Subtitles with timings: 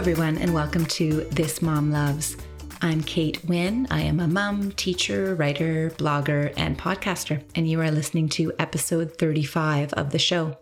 [0.00, 2.38] everyone, and welcome to This Mom Loves.
[2.80, 3.86] I'm Kate Wynn.
[3.90, 9.18] I am a mom, teacher, writer, blogger, and podcaster, and you are listening to episode
[9.18, 10.56] 35 of the show.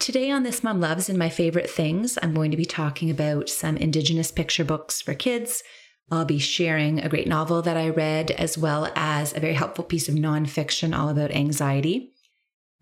[0.00, 3.48] Today on This Mom Loves and My Favorite Things, I'm going to be talking about
[3.48, 5.62] some Indigenous picture books for kids.
[6.10, 9.84] I'll be sharing a great novel that I read, as well as a very helpful
[9.84, 12.15] piece of nonfiction all about anxiety.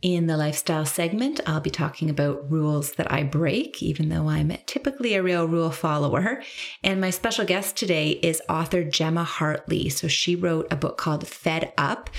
[0.05, 4.53] In the lifestyle segment, I'll be talking about rules that I break, even though I'm
[4.67, 6.43] typically a real rule follower.
[6.83, 9.89] And my special guest today is author Gemma Hartley.
[9.89, 12.11] So she wrote a book called Fed Up.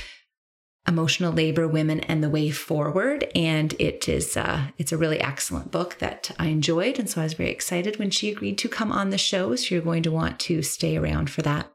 [0.87, 5.71] Emotional labor, women, and the way forward, and it is uh, it's a really excellent
[5.71, 8.91] book that I enjoyed, and so I was very excited when she agreed to come
[8.91, 9.55] on the show.
[9.55, 11.74] So you're going to want to stay around for that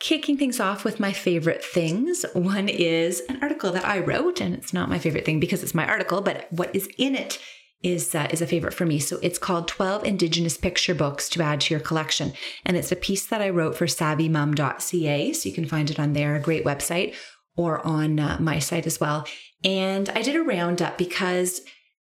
[0.00, 2.24] kicking things off with my favorite things.
[2.32, 5.74] One is an article that I wrote, and it's not my favorite thing because it's
[5.74, 7.38] my article, but what is in it
[7.82, 8.98] is uh, is a favorite for me.
[8.98, 12.32] So it's called 12 Indigenous Picture Books to add to your collection,
[12.64, 16.14] and it's a piece that I wrote for SavvyMom.ca, so you can find it on
[16.14, 17.14] there, a great website,
[17.56, 19.26] or on uh, my site as well.
[19.62, 21.60] And I did a roundup because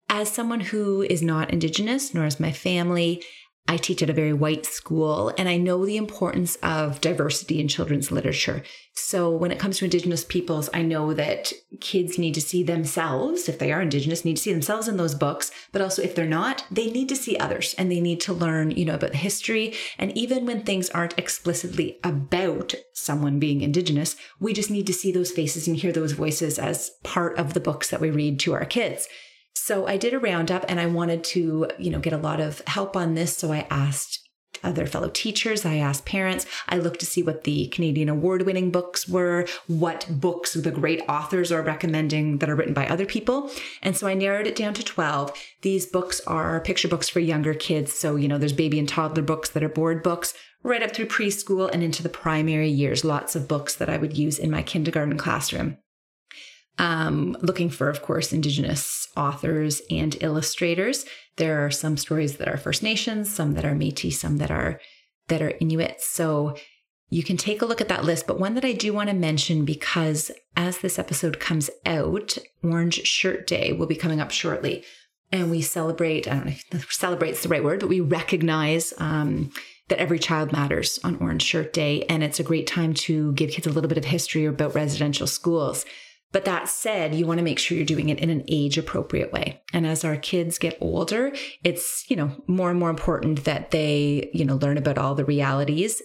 [0.09, 3.23] as someone who is not Indigenous, nor is my family,
[3.69, 7.69] I teach at a very white school and I know the importance of diversity in
[7.69, 8.63] children's literature.
[8.95, 13.49] So when it comes to Indigenous peoples, I know that kids need to see themselves,
[13.49, 15.51] if they are Indigenous, need to see themselves in those books.
[15.71, 18.73] But also if they're not, they need to see others and they need to learn,
[18.73, 19.75] you know, about the history.
[19.99, 25.13] And even when things aren't explicitly about someone being Indigenous, we just need to see
[25.13, 28.53] those faces and hear those voices as part of the books that we read to
[28.53, 29.09] our kids.
[29.55, 32.63] So I did a roundup and I wanted to, you know, get a lot of
[32.67, 33.37] help on this.
[33.37, 34.19] So I asked
[34.65, 35.65] other fellow teachers.
[35.65, 36.47] I asked parents.
[36.69, 41.03] I looked to see what the Canadian award winning books were, what books the great
[41.09, 43.51] authors are recommending that are written by other people.
[43.83, 45.33] And so I narrowed it down to 12.
[45.63, 47.93] These books are picture books for younger kids.
[47.93, 51.07] So, you know, there's baby and toddler books that are board books right up through
[51.07, 53.05] preschool and into the primary years.
[53.05, 55.79] Lots of books that I would use in my kindergarten classroom.
[56.79, 61.05] Um, looking for, of course, Indigenous authors and illustrators.
[61.37, 64.81] There are some stories that are First Nations, some that are Métis, some that are
[65.29, 66.01] that are Inuit.
[66.01, 66.57] So
[67.11, 68.27] you can take a look at that list.
[68.27, 73.07] But one that I do want to mention because as this episode comes out, Orange
[73.07, 74.83] Shirt Day will be coming up shortly,
[75.31, 76.27] and we celebrate.
[76.27, 78.95] I don't know if celebrate's the right word, but we recognize.
[78.99, 79.51] Um,
[79.89, 82.05] that every child matters on Orange Shirt Day.
[82.05, 85.27] And it's a great time to give kids a little bit of history about residential
[85.27, 85.85] schools.
[86.33, 89.33] But that said, you want to make sure you're doing it in an age appropriate
[89.33, 89.63] way.
[89.73, 91.33] And as our kids get older,
[91.63, 95.27] it's, you know, more and more important that they, you know, learn about all the
[95.27, 96.03] realities.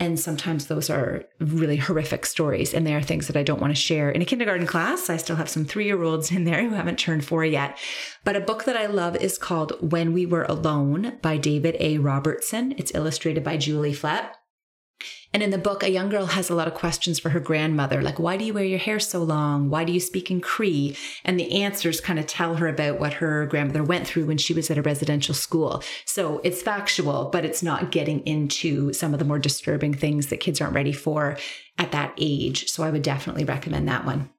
[0.00, 2.74] And sometimes those are really horrific stories.
[2.74, 5.10] And they are things that I don't want to share in a kindergarten class.
[5.10, 7.78] I still have some three year olds in there who haven't turned four yet.
[8.24, 11.98] But a book that I love is called When We Were Alone by David A.
[11.98, 12.74] Robertson.
[12.76, 14.36] It's illustrated by Julie Flett.
[15.32, 18.00] And in the book, a young girl has a lot of questions for her grandmother,
[18.00, 19.68] like, why do you wear your hair so long?
[19.68, 20.96] Why do you speak in Cree?
[21.24, 24.54] And the answers kind of tell her about what her grandmother went through when she
[24.54, 25.82] was at a residential school.
[26.04, 30.38] So it's factual, but it's not getting into some of the more disturbing things that
[30.38, 31.36] kids aren't ready for
[31.78, 32.68] at that age.
[32.70, 34.30] So I would definitely recommend that one.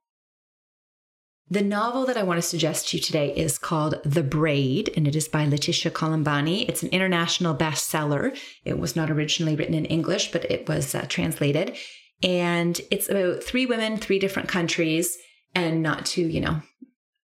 [1.48, 5.06] The novel that I want to suggest to you today is called The Braid, and
[5.06, 6.68] it is by Laetitia Colombani.
[6.68, 8.36] It's an international bestseller.
[8.64, 11.76] It was not originally written in English, but it was uh, translated.
[12.20, 15.18] And it's about three women, three different countries,
[15.54, 16.62] and not to, you know,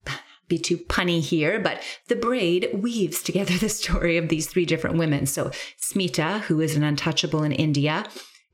[0.49, 4.99] be too punny here, but the braid weaves together the story of these three different
[4.99, 5.27] women.
[5.27, 5.51] So
[5.81, 8.07] Smita, who is an untouchable in India,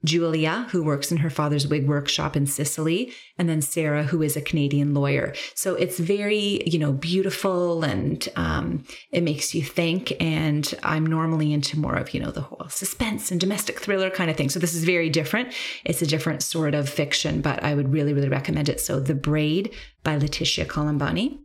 [0.04, 4.36] Julia, who works in her father's wig workshop in Sicily, and then Sarah, who is
[4.36, 5.34] a Canadian lawyer.
[5.54, 10.12] So it's very, you know, beautiful and um, it makes you think.
[10.20, 14.31] And I'm normally into more of, you know, the whole suspense and domestic thriller kind
[14.31, 14.50] of thing.
[14.50, 15.53] So this is very different.
[15.84, 18.81] It's a different sort of fiction, but I would really, really recommend it.
[18.81, 19.75] So The Braid
[20.05, 21.38] by Laetitia Colombani.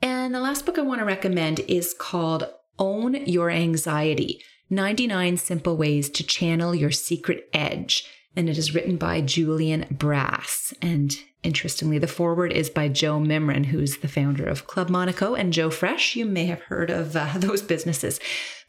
[0.00, 2.48] And the last book I want to recommend is called
[2.78, 4.42] Own Your Anxiety
[4.72, 8.06] 99 Simple Ways to Channel Your Secret Edge.
[8.34, 10.72] And it is written by Julian Brass.
[10.80, 15.52] And interestingly, the foreword is by Joe Mimran, who's the founder of Club Monaco and
[15.52, 16.16] Joe Fresh.
[16.16, 18.20] You may have heard of uh, those businesses.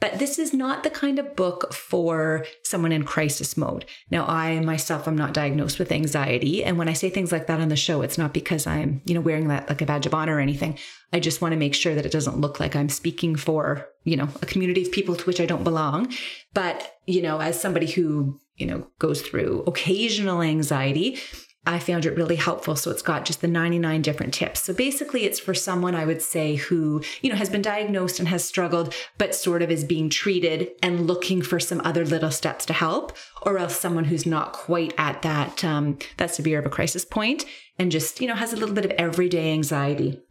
[0.02, 3.86] But this is not the kind of book for someone in crisis mode.
[4.12, 6.62] Now, I myself am not diagnosed with anxiety.
[6.62, 9.14] And when I say things like that on the show, it's not because I'm, you
[9.14, 10.78] know, wearing that like a badge of honor or anything.
[11.14, 14.18] I just want to make sure that it doesn't look like I'm speaking for, you
[14.18, 16.12] know, a community of people to which I don't belong.
[16.54, 21.20] But, you know, as somebody who, you know, goes through occasional anxiety,
[21.66, 22.76] I found it really helpful.
[22.76, 24.64] So it's got just the 99 different tips.
[24.64, 28.28] So basically, it's for someone I would say who, you know, has been diagnosed and
[28.28, 32.66] has struggled, but sort of is being treated and looking for some other little steps
[32.66, 36.70] to help, or else someone who's not quite at that um, that severe of a
[36.70, 37.46] crisis point
[37.80, 40.22] and just, you know, has a little bit of everyday anxiety.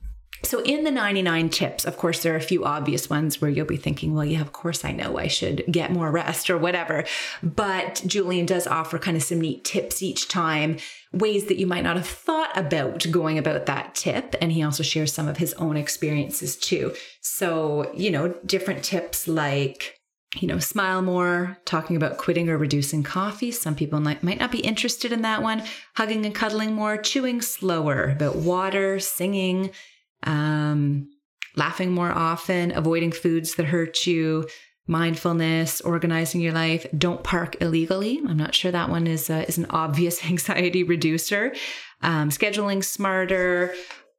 [0.44, 3.64] So, in the 99 tips, of course, there are a few obvious ones where you'll
[3.64, 7.04] be thinking, well, yeah, of course I know I should get more rest or whatever.
[7.42, 10.78] But Julian does offer kind of some neat tips each time,
[11.12, 14.34] ways that you might not have thought about going about that tip.
[14.40, 16.92] And he also shares some of his own experiences too.
[17.20, 20.00] So, you know, different tips like,
[20.40, 23.52] you know, smile more, talking about quitting or reducing coffee.
[23.52, 25.62] Some people might, might not be interested in that one.
[25.94, 29.70] Hugging and cuddling more, chewing slower, about water, singing
[30.24, 31.08] um,
[31.56, 34.46] laughing more often, avoiding foods that hurt you,
[34.86, 36.86] mindfulness, organizing your life.
[36.96, 38.20] Don't park illegally.
[38.26, 41.54] I'm not sure that one is is an obvious anxiety reducer.
[42.02, 43.74] Um, scheduling smarter.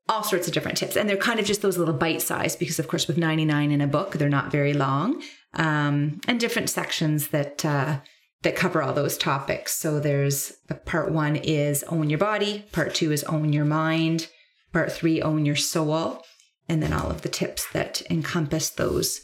[0.09, 0.97] All sorts of different tips.
[0.97, 3.79] And they're kind of just those little bite size because, of course, with 99 in
[3.79, 5.23] a book, they're not very long.
[5.53, 7.99] Um, and different sections that uh,
[8.43, 9.73] that cover all those topics.
[9.73, 14.27] So there's the part one is own your body, part two is own your mind,
[14.73, 16.23] Part three, own your soul.
[16.67, 19.21] And then all of the tips that encompass those,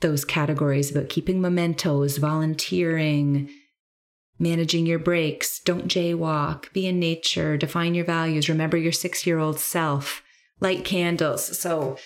[0.00, 3.50] those categories about keeping mementos, volunteering,
[4.38, 9.38] managing your breaks, don't jaywalk, be in nature, define your values, remember your six year
[9.38, 10.22] old self,
[10.60, 11.58] light candles.
[11.58, 11.96] So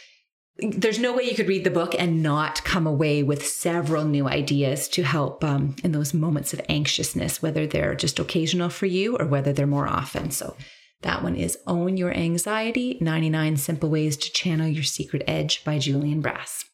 [0.59, 4.27] there's no way you could read the book and not come away with several new
[4.27, 9.17] ideas to help um, in those moments of anxiousness, whether they're just occasional for you
[9.19, 10.31] or whether they're more often.
[10.31, 10.57] So
[11.07, 15.79] that one is Own Your Anxiety 99 Simple Ways to Channel Your Secret Edge by
[15.79, 16.66] Julian Brass.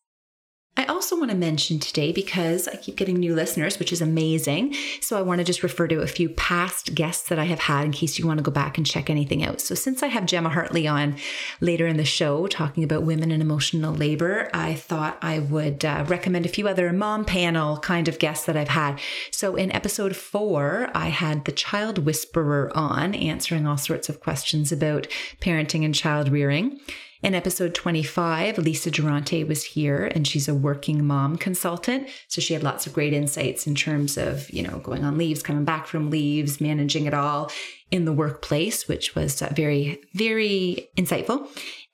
[0.74, 4.74] I also want to mention today because I keep getting new listeners, which is amazing.
[5.02, 7.84] So I want to just refer to a few past guests that I have had
[7.84, 9.60] in case you want to go back and check anything out.
[9.60, 11.16] So since I have Gemma Hartley on
[11.60, 16.06] later in the show talking about women and emotional labor, I thought I would uh,
[16.08, 18.98] recommend a few other mom panel kind of guests that I've had.
[19.30, 24.72] So in episode four, I had the child whisperer on answering all sorts of questions
[24.72, 25.06] about
[25.38, 26.80] parenting and child rearing.
[27.22, 32.08] In episode 25, Lisa Durante was here and she's a working mom consultant.
[32.26, 35.40] So she had lots of great insights in terms of, you know, going on leaves,
[35.40, 37.52] coming back from leaves, managing it all
[37.92, 41.46] in the workplace, which was very, very insightful.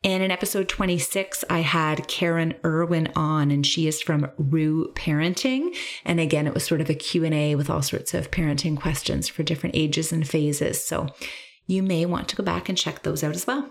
[0.03, 5.77] And in episode 26, I had Karen Irwin on, and she is from Rue Parenting.
[6.07, 9.43] And again, it was sort of a Q&A with all sorts of parenting questions for
[9.43, 10.83] different ages and phases.
[10.83, 11.09] So
[11.67, 13.71] you may want to go back and check those out as well.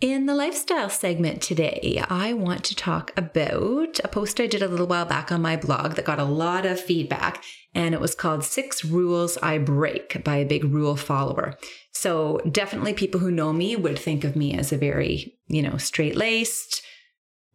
[0.00, 4.68] In the lifestyle segment today, I want to talk about a post I did a
[4.68, 7.42] little while back on my blog that got a lot of feedback,
[7.74, 11.58] and it was called Six Rules I Break by a big rule follower.
[11.90, 15.78] So, definitely people who know me would think of me as a very, you know,
[15.78, 16.80] straight laced,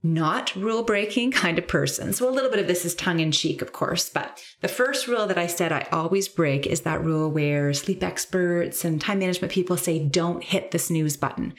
[0.03, 2.11] not rule breaking kind of person.
[2.11, 4.09] So, a little bit of this is tongue in cheek, of course.
[4.09, 8.03] But the first rule that I said I always break is that rule where sleep
[8.03, 11.53] experts and time management people say don't hit the snooze button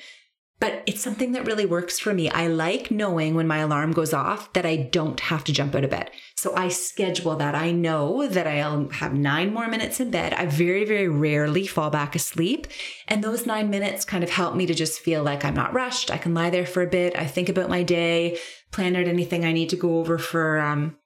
[0.60, 2.30] but it's something that really works for me.
[2.30, 5.84] I like knowing when my alarm goes off that I don't have to jump out
[5.84, 6.10] of bed.
[6.36, 7.54] So I schedule that.
[7.54, 10.32] I know that I'll have nine more minutes in bed.
[10.32, 12.66] I very, very rarely fall back asleep.
[13.08, 16.10] And those nine minutes kind of help me to just feel like I'm not rushed.
[16.10, 17.18] I can lie there for a bit.
[17.18, 18.38] I think about my day,
[18.70, 20.96] plan out anything I need to go over for, um,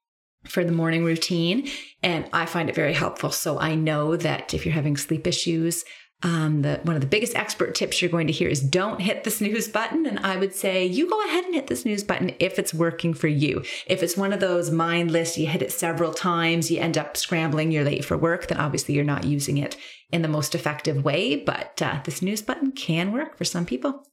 [0.44, 1.68] for the morning routine.
[2.02, 3.30] And I find it very helpful.
[3.30, 5.84] So I know that if you're having sleep issues,
[6.22, 9.22] um, the one of the biggest expert tips you're going to hear is don't hit
[9.22, 10.04] the snooze button.
[10.04, 13.14] And I would say you go ahead and hit the snooze button if it's working
[13.14, 13.62] for you.
[13.86, 17.70] If it's one of those mindless, you hit it several times, you end up scrambling,
[17.70, 19.76] you're late for work, then obviously you're not using it
[20.10, 21.36] in the most effective way.
[21.36, 24.04] But uh, the snooze button can work for some people.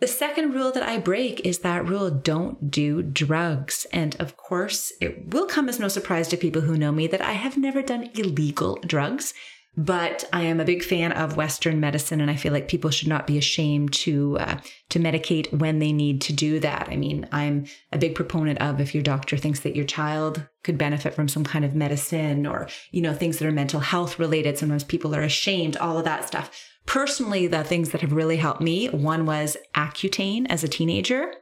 [0.00, 3.86] The second rule that I break is that rule don't do drugs.
[3.92, 7.22] And of course, it will come as no surprise to people who know me that
[7.22, 9.32] I have never done illegal drugs.
[9.76, 13.08] But I am a big fan of Western medicine, and I feel like people should
[13.08, 16.88] not be ashamed to uh, to medicate when they need to do that.
[16.90, 20.78] I mean, I'm a big proponent of if your doctor thinks that your child could
[20.78, 24.58] benefit from some kind of medicine or you know things that are mental health related.
[24.58, 26.70] Sometimes people are ashamed, all of that stuff.
[26.86, 31.32] Personally, the things that have really helped me, one was Accutane as a teenager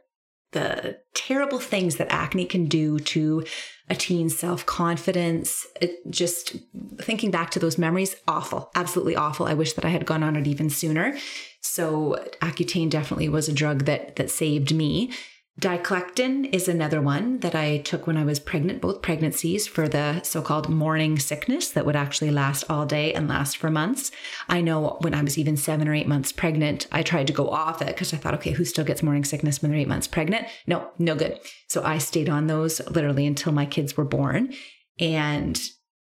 [0.52, 3.44] the terrible things that acne can do to
[3.88, 5.66] a teen's self confidence.
[6.08, 6.56] Just
[6.98, 9.46] thinking back to those memories, awful, absolutely awful.
[9.46, 11.16] I wish that I had gone on it even sooner.
[11.60, 15.12] So Accutane definitely was a drug that that saved me.
[15.61, 20.23] Diclectin is another one that I took when I was pregnant, both pregnancies for the
[20.23, 24.11] so called morning sickness that would actually last all day and last for months.
[24.49, 27.50] I know when I was even seven or eight months pregnant, I tried to go
[27.50, 30.09] off it because I thought, okay, who still gets morning sickness when they're eight months
[30.09, 30.49] pregnant?
[30.66, 31.38] No, no good.
[31.68, 34.54] So I stayed on those literally until my kids were born.
[34.99, 35.61] And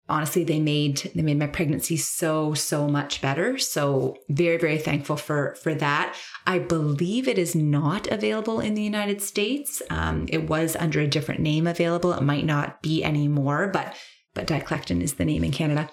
[0.08, 3.58] honestly they made they made my pregnancy so so much better.
[3.58, 6.16] So very very thankful for for that.
[6.46, 9.82] I believe it is not available in the united states.
[9.90, 12.12] Um, it was under a different name available.
[12.12, 13.94] It might not be anymore but
[14.34, 15.90] but diclectin is the name in canada.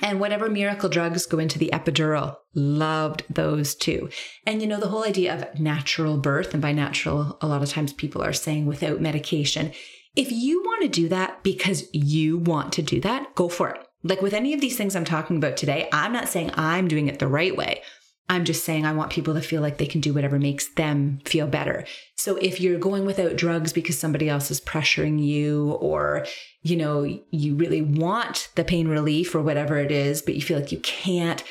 [0.00, 4.10] And whatever miracle drugs go into the epidural, loved those too.
[4.46, 7.70] And you know, the whole idea of natural birth, and by natural, a lot of
[7.70, 9.72] times people are saying without medication,
[10.18, 13.80] if you want to do that because you want to do that, go for it.
[14.02, 17.06] Like with any of these things I'm talking about today, I'm not saying I'm doing
[17.06, 17.82] it the right way.
[18.28, 21.20] I'm just saying I want people to feel like they can do whatever makes them
[21.24, 21.86] feel better.
[22.16, 26.26] So if you're going without drugs because somebody else is pressuring you or
[26.62, 30.58] you know you really want the pain relief or whatever it is but you feel
[30.58, 31.44] like you can't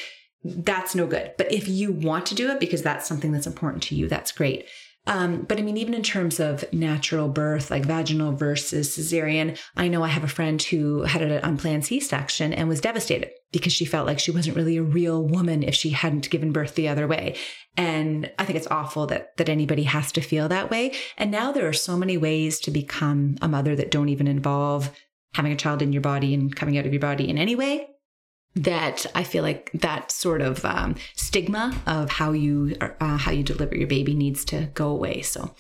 [0.44, 1.34] that's no good.
[1.38, 4.32] But if you want to do it because that's something that's important to you, that's
[4.32, 4.66] great.
[5.08, 9.88] Um, but I mean, even in terms of natural birth, like vaginal versus cesarean, I
[9.88, 13.72] know I have a friend who had an unplanned C section and was devastated because
[13.72, 16.90] she felt like she wasn't really a real woman if she hadn't given birth the
[16.90, 17.38] other way.
[17.78, 20.94] And I think it's awful that that anybody has to feel that way.
[21.18, 24.92] And now there are so many ways to become a mother that don't even involve
[25.36, 27.88] having a child in your body and coming out of your body in any way
[28.58, 33.44] that I feel like that sort of um, stigma of how you uh, how you
[33.44, 35.22] deliver your baby needs to go away.
[35.22, 35.54] So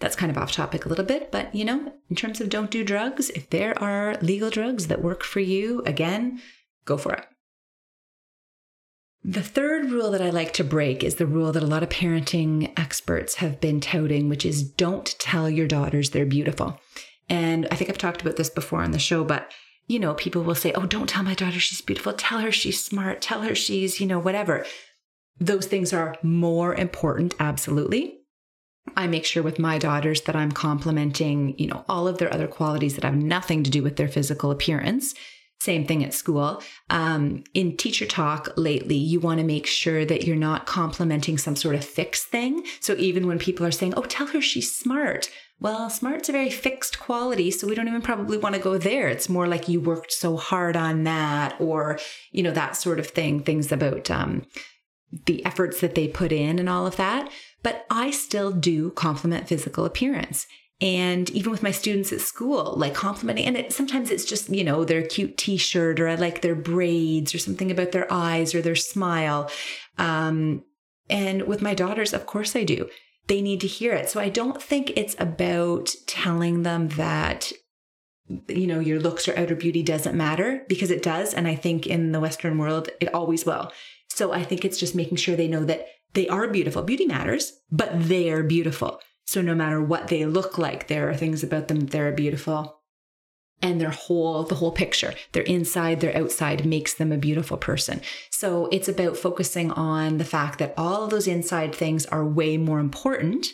[0.00, 2.70] that's kind of off topic a little bit, but you know, in terms of don't
[2.70, 6.40] do drugs, if there are legal drugs that work for you, again,
[6.84, 7.26] go for it.
[9.22, 11.90] The third rule that I like to break is the rule that a lot of
[11.90, 16.80] parenting experts have been touting, which is don't tell your daughters they're beautiful.
[17.28, 19.52] And I think I've talked about this before on the show, but
[19.90, 22.12] you know, people will say, Oh, don't tell my daughter she's beautiful.
[22.12, 23.20] Tell her she's smart.
[23.20, 24.64] Tell her she's, you know, whatever.
[25.40, 28.20] Those things are more important, absolutely.
[28.96, 32.46] I make sure with my daughters that I'm complimenting, you know, all of their other
[32.46, 35.14] qualities that have nothing to do with their physical appearance.
[35.60, 36.62] Same thing at school.
[36.88, 41.56] Um, in teacher talk lately, you want to make sure that you're not complimenting some
[41.56, 42.64] sort of fixed thing.
[42.80, 46.48] So even when people are saying, oh, tell her she's smart, well, smart's a very
[46.48, 49.08] fixed quality, so we don't even probably want to go there.
[49.08, 51.98] It's more like you worked so hard on that, or,
[52.32, 54.46] you know, that sort of thing, things about um,
[55.26, 57.30] the efforts that they put in and all of that.
[57.62, 60.46] But I still do compliment physical appearance.
[60.80, 64.64] And even with my students at school, like complimenting, and it, sometimes it's just, you
[64.64, 68.54] know, their cute t shirt, or I like their braids, or something about their eyes
[68.54, 69.50] or their smile.
[69.98, 70.64] Um,
[71.10, 72.88] and with my daughters, of course I do
[73.30, 74.10] they need to hear it.
[74.10, 77.52] So I don't think it's about telling them that
[78.48, 81.86] you know your looks or outer beauty doesn't matter because it does and I think
[81.86, 83.70] in the western world it always will.
[84.08, 86.82] So I think it's just making sure they know that they are beautiful.
[86.82, 89.00] Beauty matters, but they are beautiful.
[89.26, 92.79] So no matter what they look like, there are things about them that are beautiful
[93.62, 98.00] and their whole the whole picture their inside their outside makes them a beautiful person.
[98.30, 102.56] So it's about focusing on the fact that all of those inside things are way
[102.56, 103.48] more important.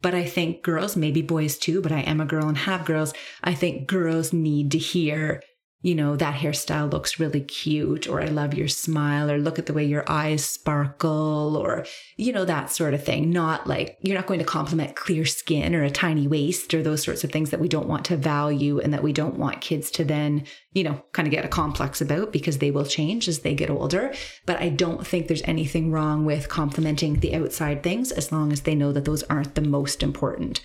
[0.00, 3.14] But i think girls maybe boys too but i am a girl and have girls
[3.44, 5.40] i think girls need to hear
[5.82, 9.66] you know, that hairstyle looks really cute, or I love your smile, or look at
[9.66, 11.84] the way your eyes sparkle, or,
[12.16, 13.30] you know, that sort of thing.
[13.30, 17.02] Not like you're not going to compliment clear skin or a tiny waist or those
[17.02, 19.90] sorts of things that we don't want to value and that we don't want kids
[19.92, 23.40] to then, you know, kind of get a complex about because they will change as
[23.40, 24.14] they get older.
[24.46, 28.62] But I don't think there's anything wrong with complimenting the outside things as long as
[28.62, 30.60] they know that those aren't the most important.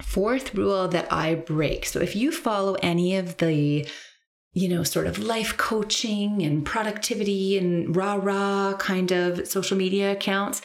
[0.00, 1.86] Fourth rule that I break.
[1.86, 3.86] So if you follow any of the
[4.54, 10.12] you know, sort of life coaching and productivity and rah rah kind of social media
[10.12, 10.60] accounts.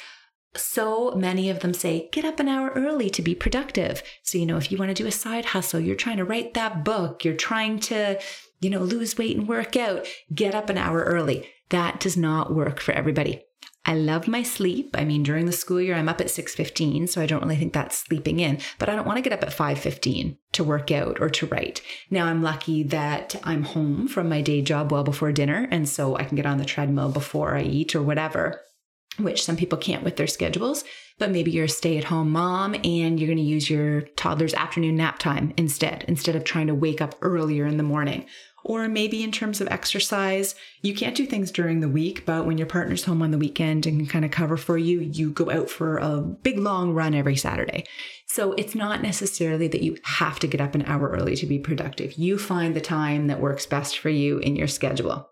[0.55, 4.01] So many of them say, get up an hour early to be productive.
[4.23, 6.53] So, you know, if you want to do a side hustle, you're trying to write
[6.55, 8.19] that book, you're trying to,
[8.59, 11.47] you know, lose weight and work out, get up an hour early.
[11.69, 13.43] That does not work for everybody.
[13.89, 14.93] I love my sleep.
[14.97, 17.71] I mean, during the school year, I'm up at 6:15, so I don't really think
[17.71, 21.21] that's sleeping in, but I don't want to get up at 5:15 to work out
[21.21, 21.81] or to write.
[22.11, 26.17] Now I'm lucky that I'm home from my day job well before dinner, and so
[26.17, 28.59] I can get on the treadmill before I eat or whatever,
[29.19, 30.83] which some people can't with their schedules.
[31.17, 35.17] But maybe you're a stay-at-home mom and you're going to use your toddler's afternoon nap
[35.17, 38.25] time instead, instead of trying to wake up earlier in the morning
[38.67, 42.57] or maybe in terms of exercise, you can't do things during the week, but when
[42.57, 45.49] your partner's home on the weekend and can kind of cover for you, you go
[45.49, 47.85] out for a big long run every Saturday.
[48.25, 51.59] So it's not necessarily that you have to get up an hour early to be
[51.59, 52.13] productive.
[52.13, 55.29] You find the time that works best for you in your schedule.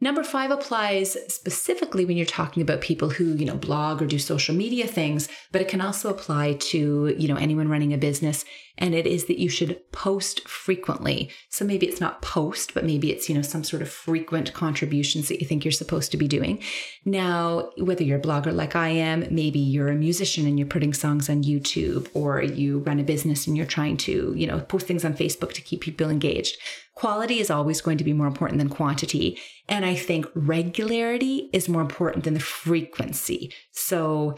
[0.00, 4.18] Number five applies specifically when you're talking about people who, you know, blog or do
[4.18, 8.44] social media things, but it can also apply to, you know, anyone running a business.
[8.80, 11.30] And it is that you should post frequently.
[11.48, 15.26] So maybe it's not post, but maybe it's, you know, some sort of frequent contributions
[15.26, 16.62] that you think you're supposed to be doing.
[17.04, 20.94] Now, whether you're a blogger like I am, maybe you're a musician and you're putting
[20.94, 24.86] songs on YouTube, or you run a business and you're trying to, you know, post
[24.86, 26.56] things on Facebook to keep people engaged
[26.98, 29.38] quality is always going to be more important than quantity.
[29.68, 33.52] And I think regularity is more important than the frequency.
[33.70, 34.36] So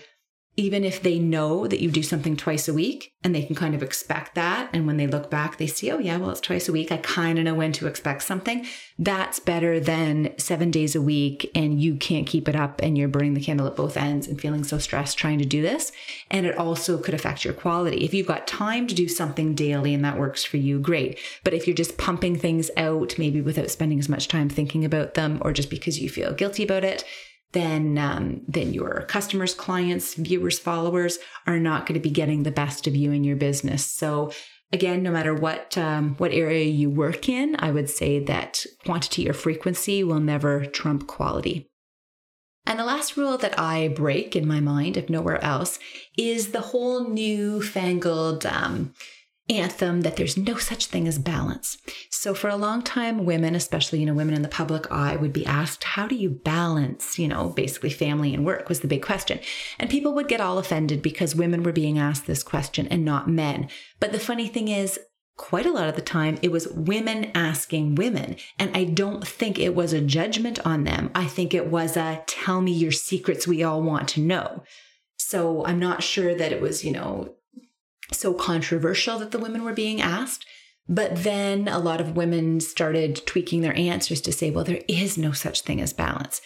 [0.60, 3.74] even if they know that you do something twice a week and they can kind
[3.74, 4.68] of expect that.
[4.74, 6.92] And when they look back, they see, oh, yeah, well, it's twice a week.
[6.92, 8.66] I kind of know when to expect something.
[8.98, 13.08] That's better than seven days a week and you can't keep it up and you're
[13.08, 15.92] burning the candle at both ends and feeling so stressed trying to do this.
[16.30, 18.04] And it also could affect your quality.
[18.04, 21.18] If you've got time to do something daily and that works for you, great.
[21.42, 25.14] But if you're just pumping things out, maybe without spending as much time thinking about
[25.14, 27.02] them or just because you feel guilty about it,
[27.52, 32.50] then um, then your customers, clients, viewers, followers are not going to be getting the
[32.50, 33.84] best of you in your business.
[33.84, 34.32] So
[34.72, 39.28] again, no matter what um, what area you work in, I would say that quantity
[39.28, 41.66] or frequency will never trump quality.
[42.66, 45.78] And the last rule that I break in my mind, if nowhere else,
[46.16, 48.92] is the whole new fangled um,
[49.50, 51.78] anthem that there's no such thing as balance.
[52.10, 55.32] So for a long time, women, especially, you know, women in the public eye would
[55.32, 59.02] be asked, how do you balance, you know, basically family and work was the big
[59.02, 59.40] question.
[59.78, 63.28] And people would get all offended because women were being asked this question and not
[63.28, 63.68] men.
[63.98, 64.98] But the funny thing is,
[65.36, 68.36] quite a lot of the time it was women asking women.
[68.58, 71.10] And I don't think it was a judgment on them.
[71.14, 74.62] I think it was a tell me your secrets we all want to know.
[75.16, 77.36] So I'm not sure that it was, you know,
[78.12, 80.46] so controversial that the women were being asked.
[80.88, 85.16] But then a lot of women started tweaking their answers to say, well, there is
[85.16, 86.40] no such thing as balance.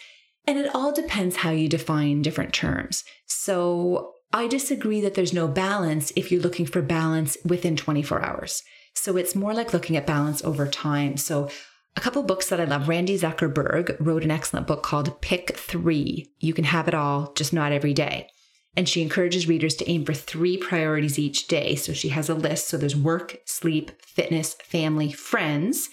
[0.46, 3.04] And it all depends how you define different terms.
[3.26, 8.62] So I disagree that there's no balance if you're looking for balance within 24 hours.
[8.94, 11.16] So it's more like looking at balance over time.
[11.16, 11.48] So
[11.96, 12.88] a couple books that I love.
[12.88, 16.30] Randy Zuckerberg wrote an excellent book called Pick Three.
[16.40, 18.28] You can have it all, just not every day.
[18.76, 21.76] And she encourages readers to aim for three priorities each day.
[21.76, 22.68] So she has a list.
[22.68, 25.90] So there's work, sleep, fitness, family, friends,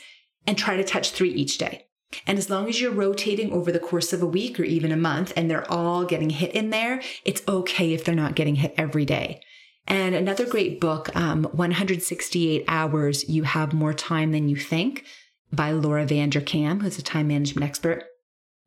[0.47, 1.85] and try to touch three each day.
[2.27, 4.97] And as long as you're rotating over the course of a week or even a
[4.97, 8.73] month and they're all getting hit in there, it's okay if they're not getting hit
[8.77, 9.41] every day.
[9.87, 15.05] And another great book, um, 168 Hours You Have More Time Than You Think
[15.51, 18.05] by Laura Vanderkam, who's a time management expert.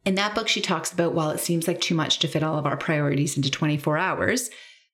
[0.05, 2.59] In that book, she talks about while it seems like too much to fit all
[2.59, 4.51] of our priorities into 24 hours,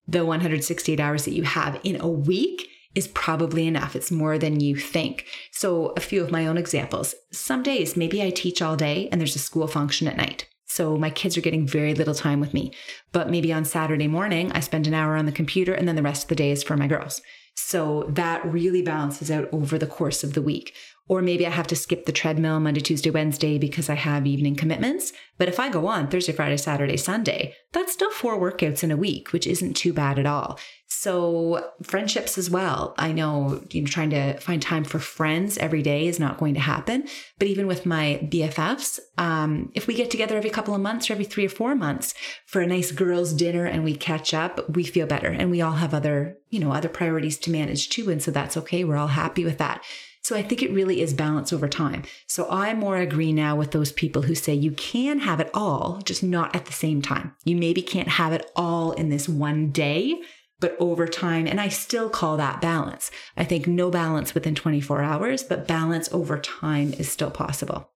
[0.06, 3.94] the 168 hours that you have in a week is probably enough.
[3.94, 5.26] It's more than you think.
[5.52, 7.14] So, a few of my own examples.
[7.32, 10.48] Some days, maybe I teach all day and there's a school function at night.
[10.66, 12.72] So, my kids are getting very little time with me.
[13.12, 16.02] But maybe on Saturday morning, I spend an hour on the computer and then the
[16.02, 17.22] rest of the day is for my girls.
[17.54, 20.74] So, that really balances out over the course of the week.
[21.10, 24.54] Or maybe I have to skip the treadmill Monday, Tuesday, Wednesday because I have evening
[24.54, 25.12] commitments.
[25.38, 28.96] But if I go on Thursday, Friday, Saturday, Sunday, that's still four workouts in a
[28.96, 30.56] week, which isn't too bad at all.
[30.86, 32.94] So friendships as well.
[32.96, 36.54] I know you know trying to find time for friends every day is not going
[36.54, 37.08] to happen.
[37.40, 41.14] But even with my BFFs, um, if we get together every couple of months or
[41.14, 42.14] every three or four months
[42.46, 45.28] for a nice girls' dinner and we catch up, we feel better.
[45.28, 48.10] And we all have other, you know, other priorities to manage too.
[48.10, 48.84] And so that's okay.
[48.84, 49.82] We're all happy with that.
[50.22, 52.02] So I think it really is balance over time.
[52.26, 56.00] So I more agree now with those people who say you can have it all,
[56.04, 57.34] just not at the same time.
[57.44, 60.20] You maybe can't have it all in this one day,
[60.60, 61.46] but over time.
[61.46, 63.10] And I still call that balance.
[63.36, 67.90] I think no balance within 24 hours, but balance over time is still possible.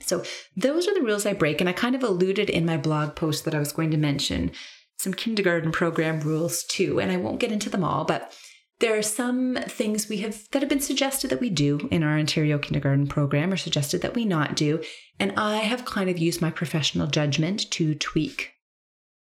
[0.00, 0.22] So
[0.56, 1.60] those are the rules I break.
[1.60, 4.52] And I kind of alluded in my blog post that I was going to mention
[4.98, 6.98] some kindergarten program rules too.
[6.98, 8.32] And I won't get into them all, but
[8.80, 12.18] there are some things we have that have been suggested that we do in our
[12.18, 14.82] Ontario kindergarten program or suggested that we not do.
[15.18, 18.52] And I have kind of used my professional judgment to tweak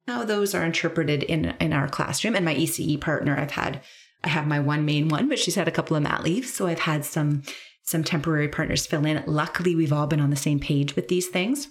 [0.07, 2.37] how those are interpreted in, in our classroom.
[2.37, 3.83] And my ECE partner, I've had,
[4.23, 6.53] I have my one main one, but she's had a couple of mat leaves.
[6.53, 7.43] So I've had some,
[7.83, 9.23] some temporary partners fill in.
[9.27, 11.69] Luckily, we've all been on the same page with these things.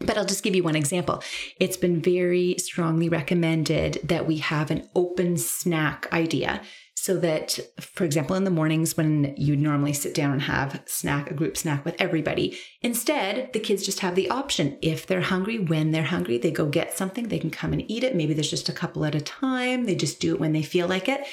[0.00, 1.22] But I'll just give you one example.
[1.60, 6.60] It's been very strongly recommended that we have an open snack idea
[7.04, 11.30] so that, for example, in the mornings when you normally sit down and have snack,
[11.30, 14.78] a group snack with everybody, instead, the kids just have the option.
[14.80, 18.04] If they're hungry, when they're hungry, they go get something, they can come and eat
[18.04, 18.16] it.
[18.16, 19.84] Maybe there's just a couple at a time.
[19.84, 21.26] They just do it when they feel like it.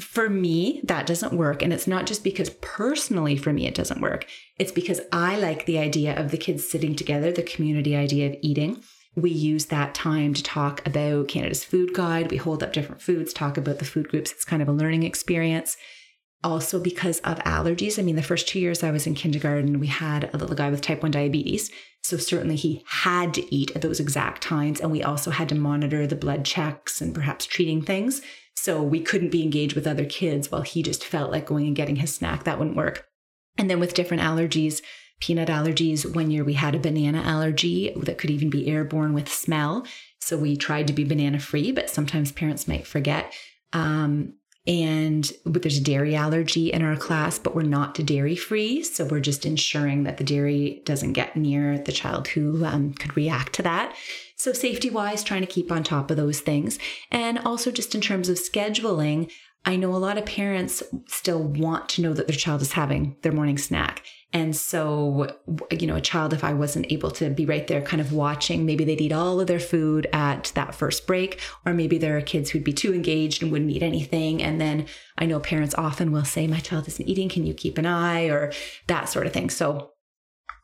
[0.00, 1.62] For me, that doesn't work.
[1.62, 4.26] And it's not just because personally for me it doesn't work.
[4.58, 8.36] It's because I like the idea of the kids sitting together, the community idea of
[8.42, 8.82] eating.
[9.14, 12.30] We use that time to talk about Canada's food guide.
[12.30, 14.32] We hold up different foods, talk about the food groups.
[14.32, 15.76] It's kind of a learning experience.
[16.44, 17.98] Also, because of allergies.
[17.98, 20.70] I mean, the first two years I was in kindergarten, we had a little guy
[20.70, 21.70] with type 1 diabetes.
[22.02, 24.80] So, certainly he had to eat at those exact times.
[24.80, 28.22] And we also had to monitor the blood checks and perhaps treating things.
[28.56, 31.76] So, we couldn't be engaged with other kids while he just felt like going and
[31.76, 32.42] getting his snack.
[32.42, 33.06] That wouldn't work.
[33.56, 34.80] And then with different allergies,
[35.22, 36.04] peanut allergies.
[36.16, 39.86] One year we had a banana allergy that could even be airborne with smell.
[40.20, 43.32] So we tried to be banana free, but sometimes parents might forget.
[43.72, 44.34] Um,
[44.66, 48.82] and there's a dairy allergy in our class, but we're not dairy free.
[48.82, 53.16] So we're just ensuring that the dairy doesn't get near the child who um, could
[53.16, 53.94] react to that.
[54.36, 56.80] So, safety wise, trying to keep on top of those things.
[57.12, 59.30] And also, just in terms of scheduling,
[59.64, 63.16] I know a lot of parents still want to know that their child is having
[63.22, 64.02] their morning snack.
[64.32, 65.28] And so,
[65.70, 68.64] you know, a child, if I wasn't able to be right there kind of watching,
[68.64, 72.22] maybe they'd eat all of their food at that first break, or maybe there are
[72.22, 74.42] kids who'd be too engaged and wouldn't eat anything.
[74.42, 74.86] And then
[75.18, 77.28] I know parents often will say, My child isn't eating.
[77.28, 78.28] Can you keep an eye?
[78.32, 78.52] or
[78.86, 79.50] that sort of thing.
[79.50, 79.90] So,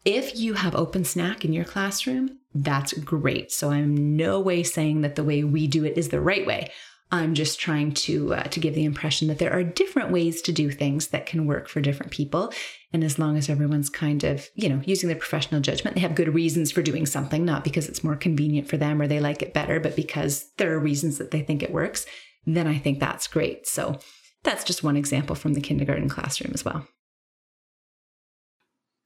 [0.05, 3.53] if you have open snack in your classroom, that's great.
[3.53, 6.71] So, I'm no way saying that the way we do it is the right way.
[7.11, 10.53] I'm just trying to uh, to give the impression that there are different ways to
[10.53, 12.53] do things that can work for different people,
[12.93, 16.15] and as long as everyone's kind of you know using their professional judgment, they have
[16.15, 19.43] good reasons for doing something, not because it's more convenient for them or they like
[19.43, 22.05] it better, but because there are reasons that they think it works.
[22.47, 23.67] Then I think that's great.
[23.67, 23.99] So
[24.45, 26.87] that's just one example from the kindergarten classroom as well.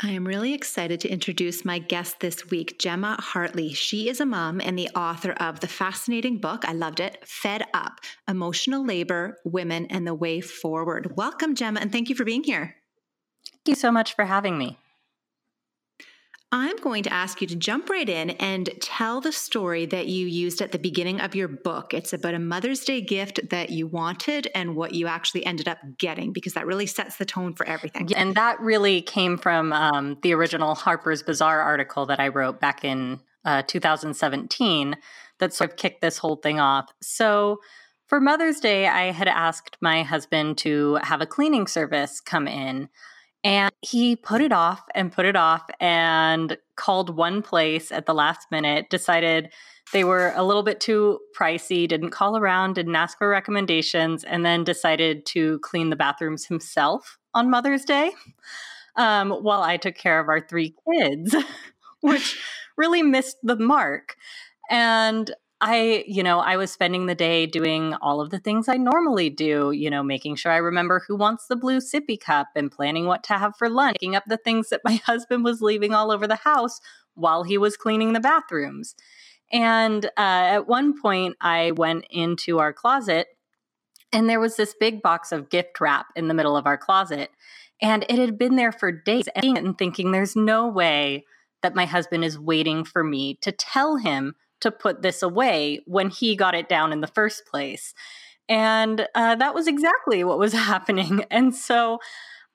[0.05, 3.73] I am really excited to introduce my guest this week, Gemma Hartley.
[3.73, 7.63] She is a mom and the author of the fascinating book, I loved it, Fed
[7.73, 11.17] Up Emotional Labor, Women, and the Way Forward.
[11.17, 12.75] Welcome, Gemma, and thank you for being here.
[13.53, 14.77] Thank you so much for having me.
[16.55, 20.27] I'm going to ask you to jump right in and tell the story that you
[20.27, 21.95] used at the beginning of your book.
[21.95, 25.79] It's about a Mother's Day gift that you wanted and what you actually ended up
[25.97, 28.09] getting, because that really sets the tone for everything.
[28.09, 32.61] Yeah, and that really came from um, the original Harper's Bazaar article that I wrote
[32.61, 34.97] back in uh, 2017
[35.39, 36.93] that sort of kicked this whole thing off.
[37.01, 37.61] So,
[38.09, 42.91] for Mother's Day, I had asked my husband to have a cleaning service come in.
[43.45, 48.15] And he put it off and put it off and called one place at the
[48.15, 49.53] last minute, decided
[49.93, 54.45] they were a little bit too pricey, didn't call around, didn't ask for recommendations, and
[54.47, 58.13] then decided to clean the bathrooms himself on Mother's Day
[58.97, 61.35] um, while I took care of our three kids,
[62.01, 62.39] which
[62.77, 64.17] really missed the mark.
[64.71, 65.31] And
[65.65, 69.31] I, you know, I was spending the day doing all of the things I normally
[69.31, 73.07] do, you know, making sure I remember who wants the blue sippy cup and planning
[73.07, 76.11] what to have for lunch, picking up the things that my husband was leaving all
[76.11, 76.81] over the house
[77.15, 78.97] while he was cleaning the bathrooms.
[79.53, 83.29] And uh, at one point, I went into our closet
[84.13, 87.31] and there was this big box of gift wrap in the middle of our closet.
[87.81, 91.25] And it had been there for days and thinking, there's no way
[91.63, 96.11] that my husband is waiting for me to tell him to put this away when
[96.11, 97.95] he got it down in the first place.
[98.49, 101.25] And uh, that was exactly what was happening.
[101.31, 101.99] And so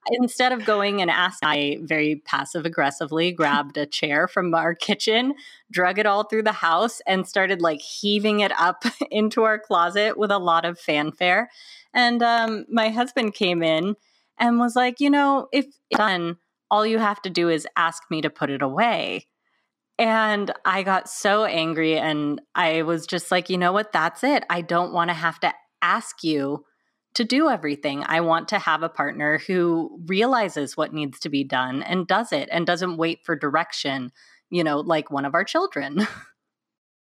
[0.09, 5.33] instead of going and asking, I very passive aggressively grabbed a chair from our kitchen,
[5.71, 10.17] drug it all through the house, and started like heaving it up into our closet
[10.17, 11.49] with a lot of fanfare.
[11.93, 13.95] And um, my husband came in
[14.37, 16.37] and was like, you know, if done,
[16.69, 19.25] all you have to do is ask me to put it away.
[19.99, 23.91] And I got so angry and I was just like, you know what?
[23.91, 24.43] That's it.
[24.49, 26.65] I don't want to have to ask you
[27.15, 28.03] to do everything.
[28.05, 32.31] I want to have a partner who realizes what needs to be done and does
[32.31, 34.11] it and doesn't wait for direction,
[34.51, 36.07] you know, like one of our children.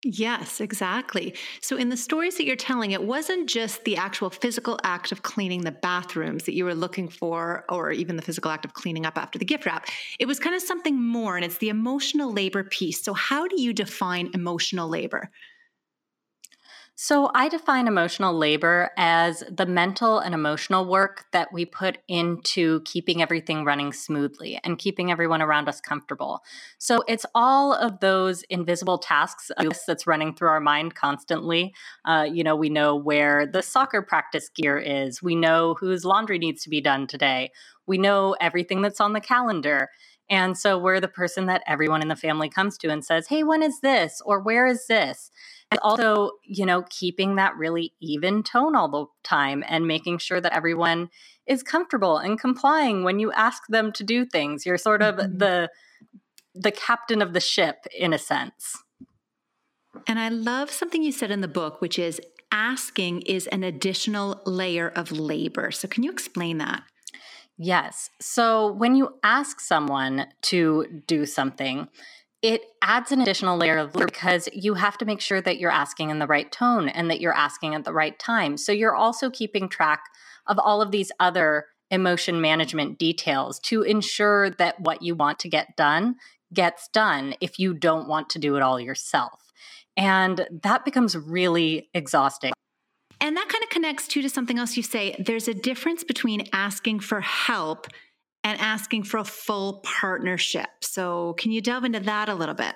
[0.08, 1.34] Yes, exactly.
[1.62, 5.24] So, in the stories that you're telling, it wasn't just the actual physical act of
[5.24, 9.08] cleaning the bathrooms that you were looking for, or even the physical act of cleaning
[9.08, 9.88] up after the gift wrap.
[10.20, 13.02] It was kind of something more, and it's the emotional labor piece.
[13.04, 15.32] So, how do you define emotional labor?
[16.98, 22.80] So, I define emotional labor as the mental and emotional work that we put into
[22.86, 26.42] keeping everything running smoothly and keeping everyone around us comfortable.
[26.78, 29.52] So, it's all of those invisible tasks
[29.86, 31.74] that's running through our mind constantly.
[32.06, 36.40] Uh, you know, we know where the soccer practice gear is, we know whose laundry
[36.40, 37.52] needs to be done today,
[37.88, 39.90] we know everything that's on the calendar.
[40.30, 43.44] And so we're the person that everyone in the family comes to and says, Hey,
[43.44, 44.22] when is this?
[44.26, 45.30] Or where is this?
[45.72, 50.42] And also, you know, keeping that really even tone all the time and making sure
[50.42, 51.10] that everyone
[51.48, 54.66] is comfortable and complying when you ask them to do things.
[54.66, 55.38] You're sort of mm-hmm.
[55.38, 55.70] the
[56.56, 58.82] the captain of the ship in a sense.
[60.08, 64.42] And I love something you said in the book, which is asking is an additional
[64.46, 65.72] layer of labor.
[65.72, 66.84] So, can you explain that?
[67.58, 68.10] Yes.
[68.20, 71.88] So when you ask someone to do something,
[72.41, 76.10] it adds an additional layer of because you have to make sure that you're asking
[76.10, 78.58] in the right tone and that you're asking at the right time.
[78.58, 80.04] So you're also keeping track
[80.48, 85.50] of all of these other emotion management details to ensure that what you want to
[85.50, 86.15] get done
[86.54, 89.54] gets done if you don't want to do it all yourself.
[89.98, 92.52] And that becomes really exhausting.
[93.21, 95.15] And that kind of connects too to something else you say.
[95.19, 97.88] There's a difference between asking for help
[98.43, 100.67] and asking for a full partnership.
[100.82, 102.75] So, can you delve into that a little bit?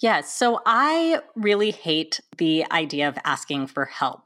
[0.00, 0.34] Yes.
[0.34, 4.22] So, I really hate the idea of asking for help,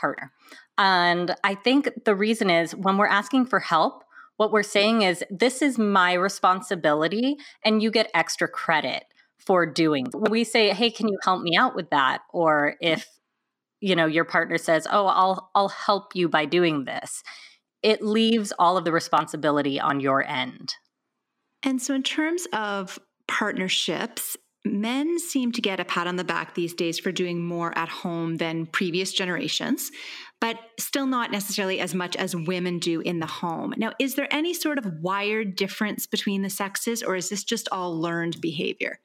[0.00, 0.32] partner.
[0.78, 4.04] And I think the reason is when we're asking for help,
[4.36, 9.04] what we're saying is, this is my responsibility, and you get extra credit
[9.38, 10.06] for doing.
[10.12, 12.22] We say, hey, can you help me out with that?
[12.32, 13.08] Or if
[13.80, 17.22] you know your partner says oh i'll i'll help you by doing this
[17.86, 20.74] it leaves all of the responsibility on your end.
[21.62, 26.56] And so in terms of partnerships men seem to get a pat on the back
[26.56, 29.92] these days for doing more at home than previous generations
[30.40, 33.72] but still not necessarily as much as women do in the home.
[33.76, 37.68] Now is there any sort of wired difference between the sexes or is this just
[37.70, 38.98] all learned behavior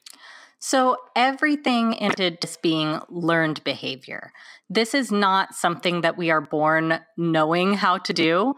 [0.62, 4.32] so everything into just being learned behavior.
[4.69, 8.54] This is not something that we are born knowing how to do.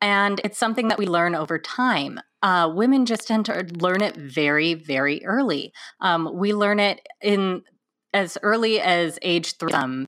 [0.00, 2.18] And it's something that we learn over time.
[2.42, 5.72] Uh, women just tend to learn it very, very early.
[6.00, 7.62] Um, we learn it in
[8.12, 9.72] as early as age three.
[9.72, 10.06] Um,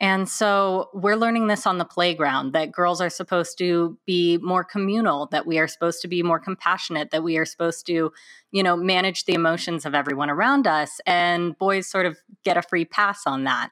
[0.00, 4.62] and so we're learning this on the playground that girls are supposed to be more
[4.62, 8.12] communal, that we are supposed to be more compassionate, that we are supposed to,
[8.52, 11.00] you know, manage the emotions of everyone around us.
[11.04, 13.70] And boys sort of get a free pass on that.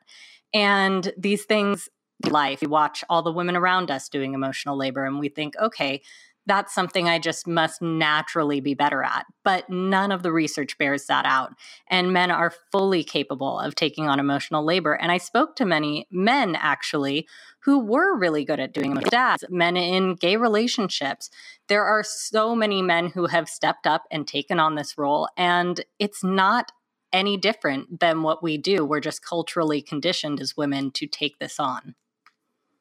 [0.53, 1.89] And these things,
[2.29, 6.03] life, we watch all the women around us doing emotional labor and we think, okay,
[6.47, 9.27] that's something I just must naturally be better at.
[9.45, 11.53] But none of the research bears that out.
[11.89, 14.95] And men are fully capable of taking on emotional labor.
[14.95, 17.27] And I spoke to many men actually
[17.65, 18.95] who were really good at doing.
[18.95, 21.31] Dads, men in gay relationships.
[21.69, 25.29] There are so many men who have stepped up and taken on this role.
[25.37, 26.71] And it's not
[27.13, 28.85] any different than what we do.
[28.85, 31.95] We're just culturally conditioned as women to take this on.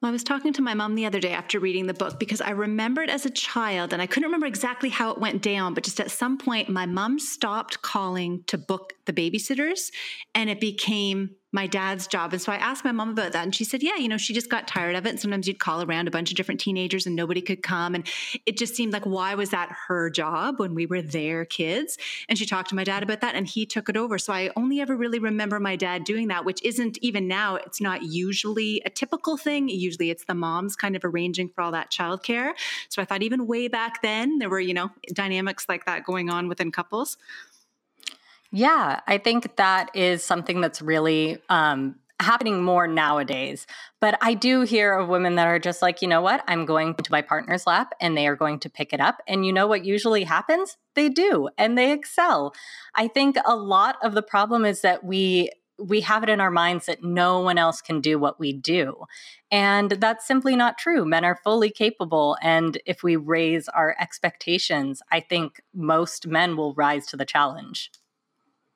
[0.02, 2.50] I was talking to my mom the other day after reading the book because I
[2.50, 6.00] remembered as a child, and I couldn't remember exactly how it went down, but just
[6.00, 9.90] at some point, my mom stopped calling to book the babysitters,
[10.34, 12.34] and it became my dad's job.
[12.34, 13.42] And so I asked my mom about that.
[13.42, 15.10] And she said, yeah, you know, she just got tired of it.
[15.10, 17.94] And sometimes you'd call around a bunch of different teenagers and nobody could come.
[17.94, 18.06] And
[18.44, 21.96] it just seemed like, why was that her job when we were their kids?
[22.28, 24.18] And she talked to my dad about that and he took it over.
[24.18, 27.80] So I only ever really remember my dad doing that, which isn't even now, it's
[27.80, 29.70] not usually a typical thing.
[29.70, 32.52] Usually it's the moms kind of arranging for all that childcare.
[32.90, 36.28] So I thought even way back then, there were, you know, dynamics like that going
[36.28, 37.16] on within couples.
[38.52, 43.66] Yeah, I think that is something that's really um, happening more nowadays.
[44.00, 46.42] But I do hear of women that are just like, you know what?
[46.48, 49.18] I'm going to my partner's lap and they are going to pick it up.
[49.26, 50.76] And you know what usually happens?
[50.94, 52.54] They do and they excel.
[52.94, 56.50] I think a lot of the problem is that we we have it in our
[56.50, 59.04] minds that no one else can do what we do.
[59.50, 61.04] And that's simply not true.
[61.04, 62.38] Men are fully capable.
[62.40, 67.90] And if we raise our expectations, I think most men will rise to the challenge.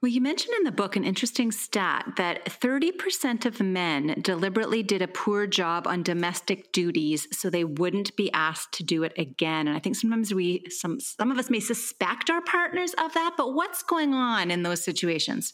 [0.02, 5.02] Well, you mentioned in the book an interesting stat that 30% of men deliberately did
[5.02, 9.68] a poor job on domestic duties so they wouldn't be asked to do it again.
[9.68, 13.34] And I think sometimes we some some of us may suspect our partners of that,
[13.36, 15.52] but what's going on in those situations?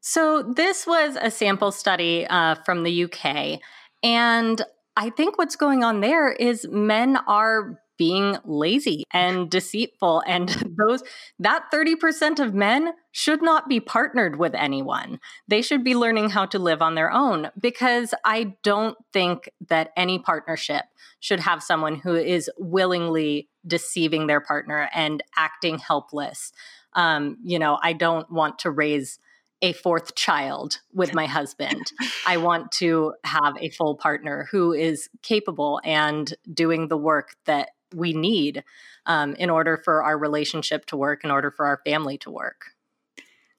[0.00, 3.60] So, this was a sample study uh, from the UK.
[4.02, 4.60] And
[4.96, 11.04] I think what's going on there is men are being lazy and deceitful and those
[11.38, 15.20] that 30% of men should not be partnered with anyone.
[15.46, 19.92] They should be learning how to live on their own because I don't think that
[19.96, 20.82] any partnership
[21.20, 26.52] should have someone who is willingly deceiving their partner and acting helpless.
[26.94, 29.20] Um, you know, I don't want to raise
[29.62, 31.92] a fourth child with my husband.
[32.26, 37.68] I want to have a full partner who is capable and doing the work that
[37.94, 38.64] we need
[39.06, 42.66] um, in order for our relationship to work, in order for our family to work.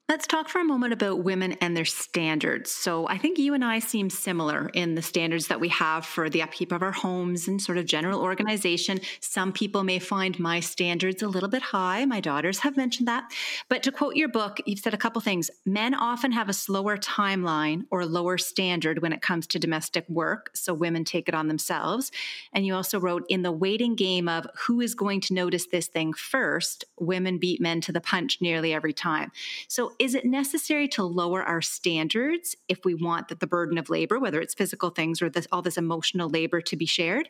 [0.10, 2.70] Let's talk for a moment about women and their standards.
[2.70, 6.30] So, I think you and I seem similar in the standards that we have for
[6.30, 9.00] the upkeep of our homes and sort of general organization.
[9.22, 12.04] Some people may find my standards a little bit high.
[12.04, 13.32] My daughters have mentioned that.
[13.70, 15.50] But to quote your book, you've said a couple things.
[15.66, 20.50] Men often have a slower timeline or lower standard when it comes to domestic work.
[20.54, 22.12] So, women take it on themselves.
[22.52, 25.88] And you also wrote, in the waiting game of who is going to notice this
[25.88, 29.32] thing first, women beat men to the punch nearly every time.
[29.70, 33.90] So, is it necessary to lower our standards if we want that the burden of
[33.90, 37.30] labor, whether it's physical things or this, all this emotional labor, to be shared?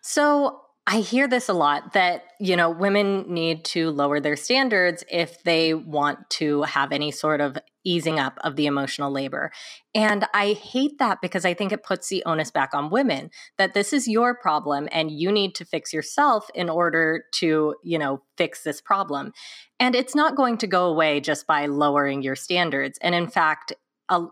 [0.00, 5.04] So I hear this a lot that, you know, women need to lower their standards
[5.10, 9.50] if they want to have any sort of easing up of the emotional labor.
[9.94, 13.74] And I hate that because I think it puts the onus back on women that
[13.74, 18.22] this is your problem and you need to fix yourself in order to, you know,
[18.36, 19.32] fix this problem.
[19.80, 22.98] And it's not going to go away just by lowering your standards.
[23.00, 23.72] And in fact,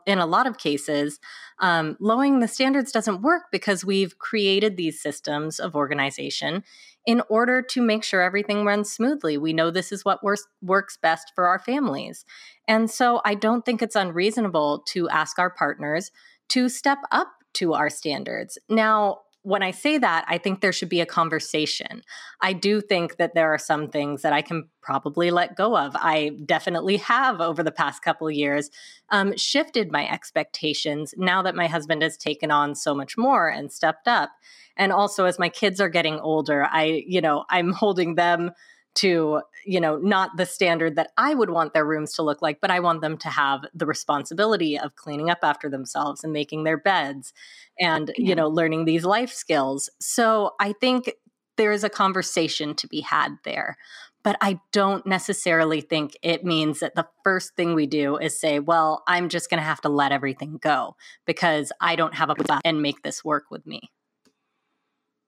[0.07, 1.21] in a lot of cases,
[1.59, 6.65] um, lowering the standards doesn't work because we've created these systems of organization
[7.07, 9.39] in order to make sure everything runs smoothly.
[9.39, 12.25] We know this is what works, works best for our families.
[12.67, 16.11] And so I don't think it's unreasonable to ask our partners
[16.49, 18.59] to step up to our standards.
[18.69, 22.03] Now, when I say that, I think there should be a conversation.
[22.41, 25.95] I do think that there are some things that I can probably let go of.
[25.95, 28.71] I definitely have over the past couple years
[29.11, 33.73] um, shifted my expectations now that my husband has taken on so much more and
[33.73, 34.31] stepped up.
[34.77, 38.51] And also, as my kids are getting older, I, you know, I'm holding them
[38.97, 42.61] to you know not the standard that i would want their rooms to look like
[42.61, 46.65] but i want them to have the responsibility of cleaning up after themselves and making
[46.65, 47.33] their beds
[47.79, 49.91] and you know learning these life skills.
[50.01, 51.13] So i think
[51.57, 53.77] there is a conversation to be had there
[54.23, 58.59] but i don't necessarily think it means that the first thing we do is say
[58.59, 62.35] well i'm just going to have to let everything go because i don't have a
[62.35, 63.91] plan and make this work with me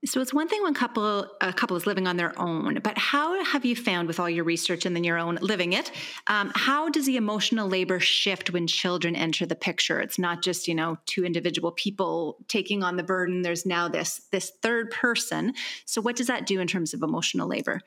[0.05, 3.43] so it's one thing when couple a couple is living on their own, but how
[3.43, 5.91] have you found with all your research and then your own living it?
[6.29, 10.01] Um, how does the emotional labor shift when children enter the picture?
[10.01, 13.43] It's not just you know two individual people taking on the burden.
[13.43, 15.55] There's now this this third person.
[15.85, 17.81] So what does that do in terms of emotional labor?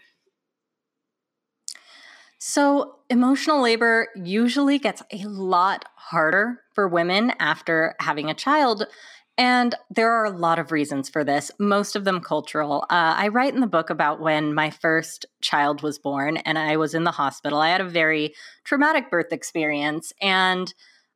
[2.44, 8.88] So, emotional labor usually gets a lot harder for women after having a child
[9.38, 12.84] and there are a lot of reasons for this, most of them cultural.
[12.90, 16.78] Uh, I write in the book about when my first child was born and I
[16.78, 17.60] was in the hospital.
[17.60, 18.34] I had a very
[18.66, 20.14] traumatic birth experience.
[20.22, 20.72] And,